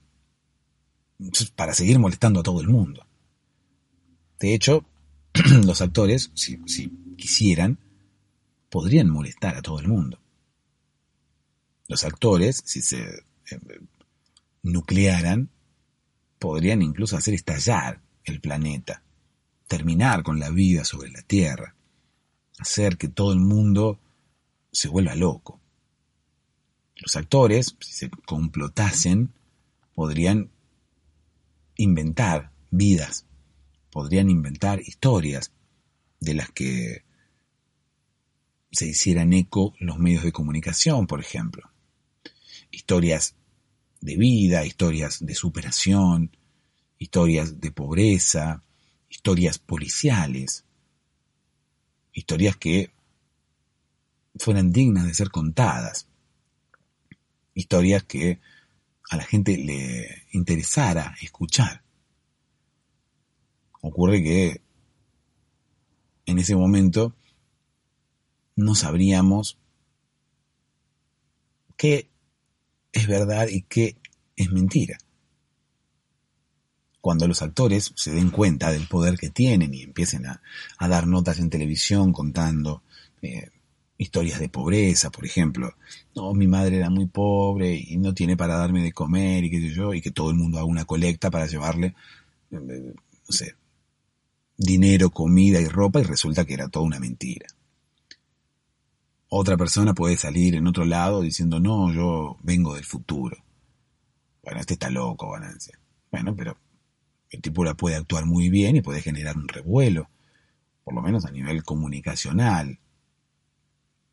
[1.55, 3.05] para seguir molestando a todo el mundo.
[4.39, 4.85] De hecho,
[5.65, 6.57] los actores, si,
[7.17, 7.79] quisieran,
[8.69, 10.19] podrían molestar a todo el mundo.
[11.87, 13.59] Los actores, si se eh,
[14.63, 15.49] nuclearan,
[16.37, 19.01] podrían incluso hacer estallar el planeta,
[19.67, 21.75] terminar con la vida sobre la Tierra,
[22.59, 23.99] hacer que todo el mundo
[24.71, 25.59] se vuelva loco.
[26.97, 29.33] Los actores, si se complotasen,
[29.95, 30.49] podrían
[31.75, 33.25] inventar vidas
[33.91, 35.51] podrían inventar historias
[36.19, 37.03] de las que
[38.71, 41.69] se hicieran eco los medios de comunicación, por ejemplo.
[42.71, 43.35] Historias
[44.01, 46.35] de vida, historias de superación,
[46.97, 48.63] historias de pobreza,
[49.09, 50.65] historias policiales,
[52.13, 52.91] historias que
[54.35, 56.07] fueran dignas de ser contadas,
[57.53, 58.39] historias que
[59.09, 61.83] a la gente le interesara escuchar.
[63.81, 64.61] Ocurre que
[66.25, 67.15] en ese momento
[68.55, 69.57] no sabríamos
[71.77, 72.09] qué
[72.91, 73.95] es verdad y qué
[74.35, 74.97] es mentira.
[77.01, 80.41] Cuando los actores se den cuenta del poder que tienen y empiecen a,
[80.79, 82.83] dar notas en televisión contando
[83.21, 83.49] eh,
[83.97, 85.75] historias de pobreza, por ejemplo.
[86.13, 89.61] No, mi madre era muy pobre y no tiene para darme de comer y qué
[89.61, 91.95] sé yo, y que todo el mundo haga una colecta para llevarle,
[92.51, 93.55] eh, no sé,
[94.59, 97.47] dinero, comida y ropa y resulta que era toda una mentira.
[99.29, 103.37] Otra persona puede salir en otro lado diciendo, no, yo vengo del futuro.
[104.43, 105.79] Bueno, este está loco, Ganancia.
[106.11, 106.57] Bueno, pero
[107.29, 110.09] el tipo la puede actuar muy bien y puede generar un revuelo,
[110.83, 112.79] por lo menos a nivel comunicacional,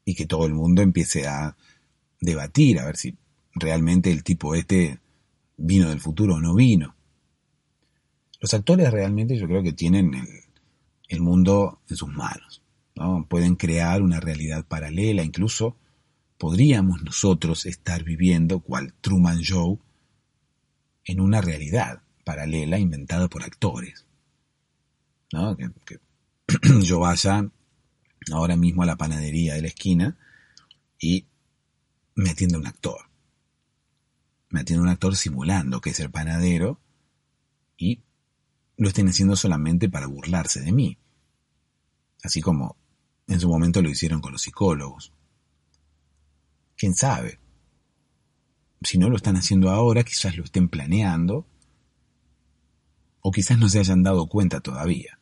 [0.05, 1.57] y que todo el mundo empiece a
[2.21, 3.17] debatir a ver si
[3.55, 5.01] realmente el tipo este
[5.57, 6.96] vino del futuro o no vino.
[8.41, 10.13] Los actores realmente yo creo que tienen
[11.09, 12.63] el, mundo en sus manos.
[12.95, 13.27] ¿no?
[13.29, 15.77] Pueden crear una realidad paralela, incluso
[16.39, 19.81] podríamos nosotros estar viviendo, cual Truman Show,
[21.05, 24.07] en una realidad paralela inventada por actores.
[25.33, 25.57] ¿no?
[25.57, 26.01] Que,
[26.83, 27.51] yo vaya
[28.33, 30.17] ahora mismo a la panadería de la esquina
[30.99, 31.27] y
[32.15, 33.09] me atiende un actor.
[34.49, 36.81] Me atiende un actor simulando que es el panadero
[37.77, 38.01] y
[38.77, 40.99] lo estén haciendo solamente para burlarse de mí.
[42.23, 42.77] Así como
[43.27, 45.13] en su momento lo hicieron con los psicólogos.
[46.77, 47.41] ¿Quién sabe?
[48.83, 51.47] Si no lo están haciendo ahora, quizás lo estén planeando
[53.21, 55.19] o quizás no se hayan dado cuenta todavía.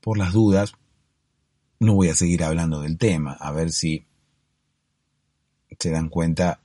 [0.00, 0.74] Por las dudas,
[1.80, 4.06] no voy a seguir hablando del tema, a ver si
[5.78, 6.62] se dan cuenta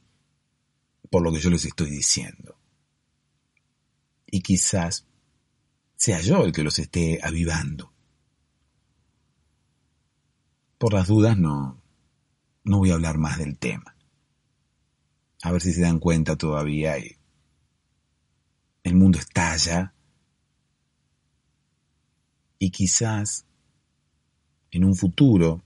[1.09, 2.58] por lo que yo les estoy diciendo.
[4.31, 5.05] Y quizás
[5.95, 7.91] sea yo el que los esté avivando.
[10.77, 11.81] Por las dudas no,
[12.63, 13.95] no voy a hablar más del tema.
[15.41, 16.95] A ver si se dan cuenta todavía
[18.83, 19.93] el mundo estalla
[22.59, 23.45] y quizás
[24.71, 25.63] en un futuro,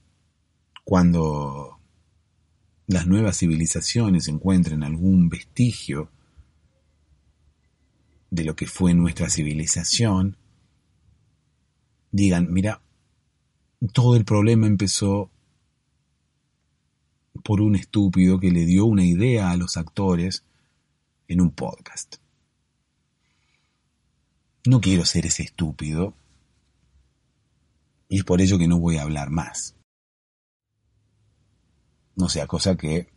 [0.84, 1.78] cuando
[2.86, 6.10] las nuevas civilizaciones encuentren algún vestigio
[8.34, 10.36] de lo que fue nuestra civilización,
[12.10, 12.82] digan, mira,
[13.92, 15.30] todo el problema empezó
[17.44, 20.44] por un estúpido que le dio una idea a los actores
[21.28, 22.16] en un podcast.
[24.66, 26.16] No quiero ser ese estúpido,
[28.08, 29.76] y es por ello que no voy a hablar más.
[32.16, 33.12] No sea cosa que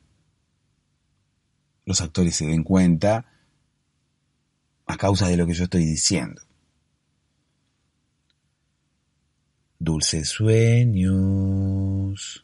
[1.86, 3.37] los actores se den cuenta
[4.88, 6.42] a causa de lo que yo estoy diciendo.
[9.80, 12.42] Dulces sueños.